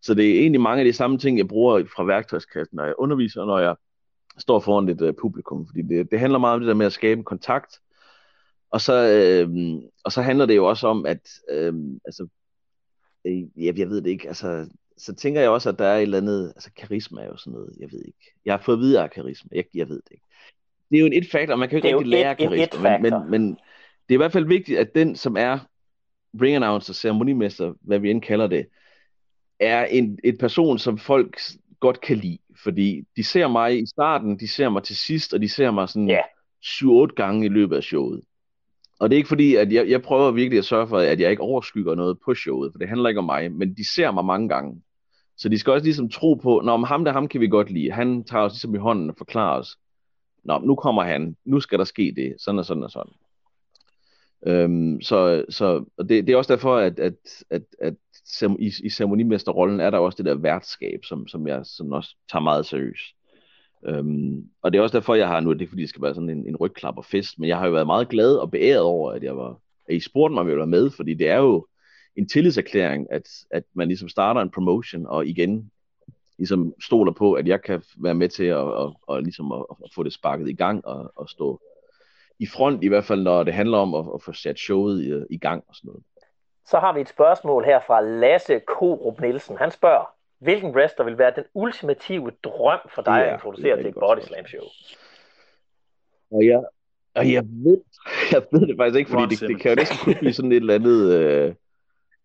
[0.02, 2.94] Så det er egentlig mange af de samme ting, jeg bruger fra værktøjskassen, når jeg
[2.98, 3.74] underviser, når jeg
[4.38, 6.92] står foran et uh, publikum, fordi det, det handler meget om det der med at
[6.92, 7.78] skabe kontakt,
[8.72, 12.28] og så, øh, og så handler det jo også om, at øh, altså,
[13.24, 16.02] øh, jeg, jeg ved det ikke, altså, så tænker jeg også, at der er et
[16.02, 18.34] eller andet, altså karisma er jo sådan noget, jeg ved ikke.
[18.44, 20.26] Jeg har fået videre af karisma, jeg, jeg ved det ikke.
[20.90, 23.12] Det er jo en et faktor, man kan jo ikke rigtig lære et, karisma, men,
[23.12, 23.50] men, men
[24.08, 25.58] det er i hvert fald vigtigt, at den, som er
[26.40, 28.66] ring announcer, ceremonimester, hvad vi end kalder det,
[29.60, 31.40] er en, en person, som folk
[31.80, 35.42] godt kan lide, fordi de ser mig i starten, de ser mig til sidst, og
[35.42, 36.24] de ser mig sådan yeah.
[36.64, 38.22] 7-8 gange i løbet af showet.
[39.02, 41.30] Og det er ikke fordi, at jeg, jeg prøver virkelig at sørge for, at jeg
[41.30, 44.24] ikke overskygger noget på showet, for det handler ikke om mig, men de ser mig
[44.24, 44.82] mange gange.
[45.36, 47.70] Så de skal også ligesom tro på, når om ham der, ham kan vi godt
[47.70, 47.92] lide.
[47.92, 49.76] Han tager os ligesom i hånden og forklarer os,
[50.44, 53.12] Nå, nu kommer han, nu skal der ske det, sådan og sådan og sådan.
[54.46, 57.14] Øhm, så så og det, det er også derfor, at, at,
[57.50, 57.94] at, at
[58.58, 62.42] i, i ceremonimesterrollen er der også det der værtskab, som, som jeg som også tager
[62.42, 63.16] meget seriøst.
[63.86, 66.14] Øhm, og det er også derfor, jeg har nu, det er fordi, det skal være
[66.14, 68.80] sådan en, en rygklap og fest, men jeg har jo været meget glad og beæret
[68.80, 69.58] over, at jeg var,
[69.88, 71.66] at I spurgte mig, om jeg ville være med, fordi det er jo
[72.16, 75.70] en tillidserklæring, at, at man ligesom starter en promotion, og igen
[76.38, 79.90] ligesom stoler på, at jeg kan være med til at, og, og ligesom at, at
[79.94, 81.60] få det sparket i gang og, og stå
[82.38, 85.34] i front, i hvert fald når det handler om at, at få sat showet i,
[85.34, 86.02] i gang og sådan noget.
[86.66, 89.56] Så har vi et spørgsmål her fra Lasse Korup Nielsen.
[89.56, 90.11] Han spørger,
[90.42, 94.46] hvilken wrestler vil være den ultimative drøm for dig at introducere til et body slam
[94.46, 94.64] show?
[96.30, 96.62] Og jeg,
[97.14, 97.80] og jeg ved,
[98.32, 100.56] jeg ved det faktisk ikke, fordi det, det kan jo næsten kunne blive sådan et
[100.56, 101.54] eller andet, øh,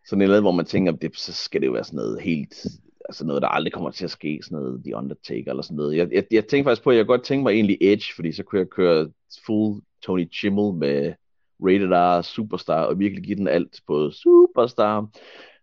[0.06, 2.22] sådan et eller andet, hvor man tænker, det, så skal det jo være sådan noget
[2.22, 2.66] helt,
[3.06, 5.98] altså noget, der aldrig kommer til at ske, sådan noget The Undertaker eller sådan noget.
[5.98, 8.44] Jeg, jeg, jeg tænkte faktisk på, at jeg godt tænke mig egentlig Edge, fordi så
[8.44, 9.10] kunne jeg køre
[9.46, 11.14] full Tony Chimmel med
[11.60, 15.10] Rated R, Superstar, og virkelig give den alt på Superstar.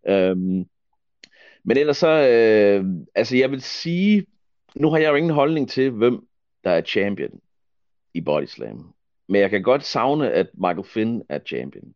[0.09, 0.67] Øhm,
[1.65, 2.85] men ellers så, øh,
[3.15, 4.27] altså jeg vil sige,
[4.75, 6.27] nu har jeg jo ingen holdning til, hvem
[6.65, 7.41] der er champion
[8.15, 8.95] i Body Slam.
[9.29, 11.95] Men jeg kan godt savne, at Michael Finn er champion.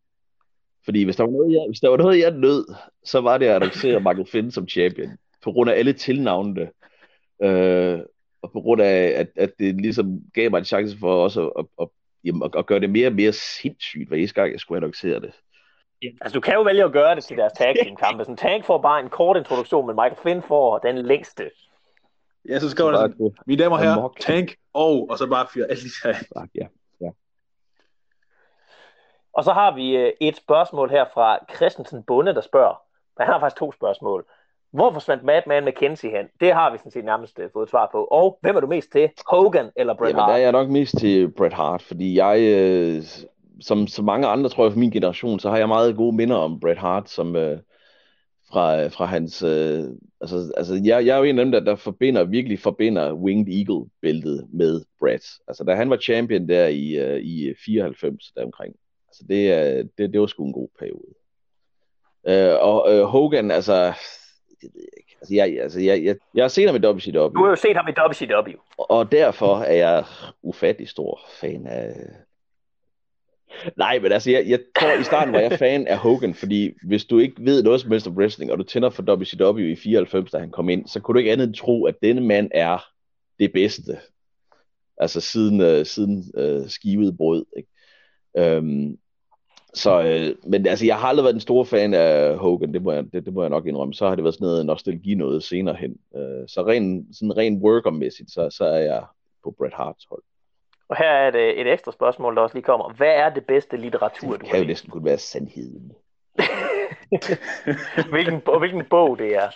[0.85, 2.65] Fordi hvis der var noget, jeg, hvis der var noget, jeg nød,
[3.03, 5.09] så var det at annoncere Michael Finn som champion.
[5.43, 6.69] På grund af alle tilnavnene.
[7.43, 7.99] Øh,
[8.41, 11.65] og på grund af, at, at det ligesom gav mig en chance for også at,
[11.81, 11.87] at,
[12.25, 15.19] at, at, at gøre det mere og mere sindssygt, hver eneste gang jeg skulle annoncere
[15.19, 15.31] det.
[16.21, 18.23] Altså, du kan jo vælge at gøre det til deres tag team kampe.
[18.23, 21.49] Sådan, Tank får bare en kort introduktion, men Michael Finn får den længste.
[22.49, 25.89] Ja, så skriver han sådan, mine damer her, Tank, og, og så bare fyre de
[26.03, 26.45] her.
[26.55, 26.65] Ja,
[27.01, 27.09] ja.
[29.33, 32.81] Og så har vi øh, et spørgsmål her fra Christensen Bunde, der spørger.
[33.19, 34.25] Han har faktisk to spørgsmål.
[34.71, 36.25] Hvor forsvandt Madman McKenzie hen?
[36.39, 38.03] Det har vi sådan set nærmest uh, fået svar på.
[38.03, 39.09] Og hvem er du mest til?
[39.27, 40.21] Hogan eller Bret Hart?
[40.21, 43.03] Jamen, der er jeg nok mest til Bret Hart, fordi jeg, øh,
[43.61, 46.35] som så mange andre, tror jeg, fra min generation, så har jeg meget gode minder
[46.35, 47.57] om Bret Hart, som øh,
[48.51, 49.43] fra, fra hans...
[49.43, 49.83] Øh,
[50.21, 53.53] altså, altså jeg, jeg er jo en af dem, der, der forbinder, virkelig forbinder Winged
[53.53, 55.25] Eagle-bæltet med Bret.
[55.47, 58.75] Altså, da han var champion der i, øh, i 94, der omkring.
[59.07, 61.13] Altså, det, det, det var sgu en god periode.
[62.27, 63.93] Øh, og øh, Hogan, altså,
[64.61, 65.15] det ved jeg ikke.
[65.21, 67.27] Altså, jeg, altså, jeg, jeg, jeg har set ham i WCW.
[67.35, 68.59] Du har jo set ham i WCW.
[68.77, 70.03] Og, og derfor er jeg
[70.41, 71.95] ufattelig stor fan af...
[73.77, 77.05] Nej, men altså, jeg, jeg tror, i starten var jeg fan af Hogan, fordi hvis
[77.05, 80.31] du ikke ved noget som helst om wrestling, og du tænder for WCW i 94,
[80.31, 82.85] da han kom ind, så kunne du ikke andet end tro, at denne mand er
[83.39, 83.99] det bedste.
[84.97, 87.45] Altså siden, øh, siden øh, skivet brød.
[87.57, 87.69] Ikke?
[88.37, 88.97] Øhm,
[89.73, 92.91] så, øh, men altså, jeg har aldrig været den store fan af Hogan, det må
[92.91, 93.93] jeg, det, det må jeg nok indrømme.
[93.93, 95.97] Så har det været sådan noget nostalgi noget senere hen.
[96.15, 99.03] Øh, så ren, sådan ren workermæssigt, så, så er jeg
[99.43, 100.23] på Bret Harts hold.
[100.89, 102.93] Og her er et, et ekstra spørgsmål, der også lige kommer.
[102.93, 105.91] Hvad er det bedste litteratur, det du har Det kan jo næsten kunne være sandheden.
[108.13, 109.49] hvilken, hvilken bog det er.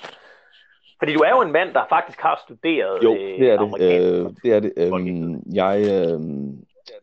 [1.00, 3.82] Fordi du er jo en mand, der faktisk har studeret Jo, det er det.
[3.82, 4.74] Øh, det er det.
[4.78, 6.22] Øhm, jeg, øh,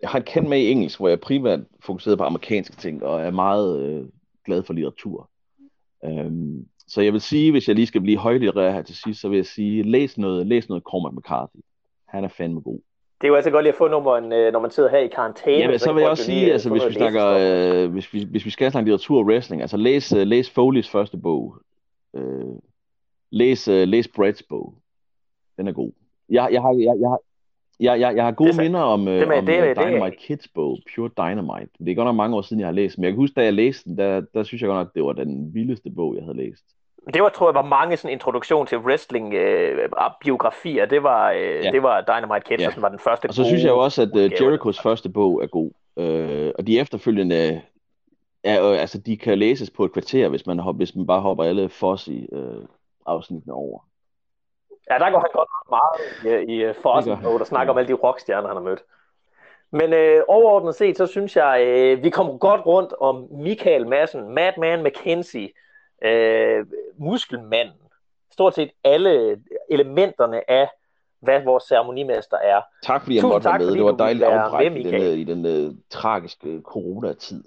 [0.03, 3.21] jeg har et kendt med i engelsk, hvor jeg primært fokuserer på amerikanske ting, og
[3.21, 4.05] er meget øh,
[4.47, 5.31] glad for litteratur.
[6.05, 9.29] Øhm, så jeg vil sige, hvis jeg lige skal blive højlitterær her til sidst, så
[9.29, 11.61] vil jeg sige, læs noget, læs noget Cormac McCarthy.
[12.09, 12.81] Han er fandme god.
[13.21, 15.09] Det er jo altså godt lige at få nummeren, øh, når man sidder her i
[15.09, 15.59] karantæne.
[15.59, 18.27] Ja, men så, så vil jeg også sige, altså, hvis vi, snakker, øh, hvis, vi,
[18.31, 21.57] hvis vi skal snakke litteratur og wrestling, altså læs, uh, læs Foleys første bog.
[22.17, 22.23] Øh,
[23.31, 24.75] læs, uh, læs Bretts bog.
[25.59, 25.93] Den er god.
[26.29, 27.19] Jeg, jeg, har, jeg, jeg, har,
[27.81, 30.19] jeg, jeg, jeg har gode det, minder om, det, om det, det, Dynamite det.
[30.19, 31.71] Kids bog, Pure Dynamite.
[31.79, 33.45] Det er godt nok mange år siden, jeg har læst, men jeg kan huske, da
[33.45, 36.25] jeg læste den, der, der synes jeg godt nok, det var den vildeste bog, jeg
[36.25, 36.65] havde læst.
[37.15, 39.89] Det var, tror jeg, var mange sådan introduktion til wrestling øh,
[40.21, 40.87] biografier.
[40.87, 41.71] Det var, øh, ja.
[41.71, 42.71] det var Dynamite Kids, ja.
[42.71, 45.43] som var den første Og så synes jeg jo også, at uh, Jerichos første bog
[45.43, 45.71] er god.
[45.97, 47.63] Øh, og de efterfølgende
[48.45, 51.45] er, øh, altså, de kan læses på et kvarter, hvis man, hvis man bare hopper
[51.45, 52.65] alle Fossi øh,
[53.07, 53.79] afsnittene over.
[54.91, 57.71] Ja, der går han godt meget i, i øh, Fossen, der snakker ja.
[57.71, 58.83] om alle de rockstjerner, han har mødt.
[59.73, 64.35] Men øh, overordnet set, så synes jeg, øh, vi kommer godt rundt om Michael Madsen,
[64.35, 65.49] Madman McKenzie,
[66.05, 66.67] øh,
[66.99, 67.75] muskelmanden.
[68.33, 69.37] Stort set alle
[69.71, 70.69] elementerne af,
[71.23, 72.61] hvad vores ceremonimester er.
[72.83, 73.73] Tak fordi jeg måtte være med.
[73.73, 77.45] Det var dejligt at i den, i den uh, tragiske coronatid,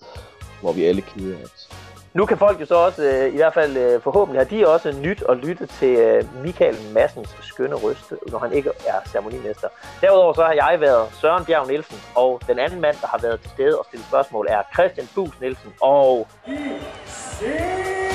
[0.61, 1.69] hvor vi alle keder os.
[2.13, 4.91] Nu kan folk jo så også, øh, i hvert fald øh, forhåbentlig, har de også
[5.01, 9.67] nyt at lytte til øh, Michael Massens skønne røst, når han ikke er ceremonimester.
[10.01, 13.41] Derudover så har jeg været Søren Bjerg Nielsen, og den anden mand, der har været
[13.41, 15.73] til stede og stillet spørgsmål, er Christian Bus Nielsen.
[15.81, 16.27] Og...
[16.47, 18.12] I